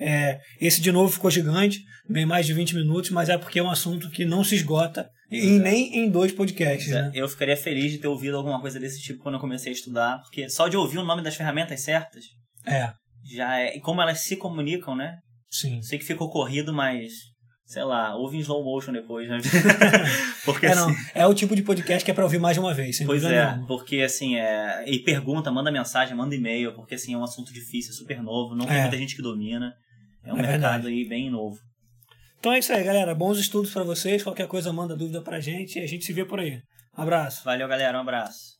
É, 0.00 0.38
esse 0.60 0.80
de 0.80 0.92
novo 0.92 1.12
ficou 1.12 1.28
gigante, 1.30 1.80
bem 2.08 2.24
mais 2.24 2.46
de 2.46 2.52
20 2.52 2.74
minutos, 2.76 3.10
mas 3.10 3.28
é 3.28 3.36
porque 3.36 3.58
é 3.58 3.62
um 3.62 3.70
assunto 3.70 4.08
que 4.10 4.24
não 4.24 4.44
se 4.44 4.54
esgota 4.54 5.08
e 5.30 5.56
é. 5.56 5.58
nem 5.58 5.98
em 5.98 6.08
dois 6.08 6.30
podcasts. 6.32 6.90
É, 6.92 7.02
Né? 7.02 7.10
Eu 7.14 7.28
ficaria 7.28 7.56
feliz 7.56 7.90
de 7.92 7.98
ter 7.98 8.06
ouvido 8.06 8.36
alguma 8.36 8.60
coisa 8.60 8.78
desse 8.78 9.00
tipo 9.02 9.20
quando 9.22 9.34
eu 9.34 9.40
comecei 9.40 9.72
a 9.72 9.74
estudar, 9.74 10.18
porque 10.22 10.48
só 10.48 10.68
de 10.68 10.76
ouvir 10.76 10.98
o 10.98 11.04
nome 11.04 11.20
das 11.22 11.34
ferramentas 11.34 11.80
certas 11.80 12.24
É, 12.66 12.92
já 13.24 13.58
é. 13.58 13.76
E 13.76 13.80
como 13.80 14.00
elas 14.02 14.20
se 14.20 14.36
comunicam, 14.36 14.94
né? 14.96 15.18
sim. 15.50 15.80
Sei 15.82 15.98
que 15.98 16.04
ficou 16.04 16.30
corrido, 16.30 16.72
mas. 16.72 17.12
Sei 17.66 17.82
lá, 17.84 18.16
ouve 18.16 18.38
em 18.38 18.40
slow 18.40 18.64
motion 18.64 18.92
depois, 18.92 19.28
né? 19.28 19.36
porque 20.44 20.64
É, 20.66 20.74
não, 20.74 20.88
assim. 20.88 20.96
é 21.14 21.26
o 21.26 21.34
tipo 21.34 21.54
de 21.54 21.62
podcast 21.62 22.02
que 22.02 22.10
é 22.10 22.14
pra 22.14 22.24
ouvir 22.24 22.38
mais 22.38 22.54
de 22.56 22.60
uma 22.60 22.72
vez, 22.72 22.98
Pois 23.04 23.22
é, 23.24 23.44
nenhuma. 23.46 23.66
porque 23.66 24.00
assim, 24.00 24.36
é. 24.36 24.84
E 24.86 24.98
pergunta, 25.00 25.50
manda 25.50 25.70
mensagem, 25.70 26.16
manda 26.16 26.34
e-mail, 26.34 26.74
porque 26.74 26.94
assim, 26.94 27.12
é 27.12 27.18
um 27.18 27.22
assunto 27.24 27.52
difícil, 27.52 27.92
é 27.92 27.94
super 27.94 28.22
novo, 28.22 28.54
não 28.54 28.64
tem 28.64 28.76
É. 28.78 28.80
muita 28.82 28.96
gente 28.96 29.14
que 29.14 29.20
domina. 29.20 29.74
É 30.24 30.32
um 30.32 30.38
É 30.38 30.42
mercado 30.42 30.60
verdade. 30.84 30.86
aí 30.88 31.06
bem 31.06 31.30
novo. 31.30 31.58
Então 32.38 32.52
é 32.54 32.58
isso 32.58 32.72
aí, 32.72 32.82
galera. 32.84 33.14
Bons 33.14 33.38
estudos 33.38 33.70
pra 33.70 33.82
vocês. 33.84 34.22
Qualquer 34.22 34.46
coisa, 34.46 34.72
manda 34.72 34.96
dúvida 34.96 35.20
pra 35.20 35.38
gente 35.40 35.78
e 35.78 35.82
a 35.82 35.86
gente 35.86 36.04
se 36.06 36.12
vê 36.14 36.24
por 36.24 36.40
aí. 36.40 36.60
Abraço. 36.94 37.44
Valeu, 37.44 37.68
galera, 37.68 37.98
um 37.98 38.02
abraço. 38.02 38.56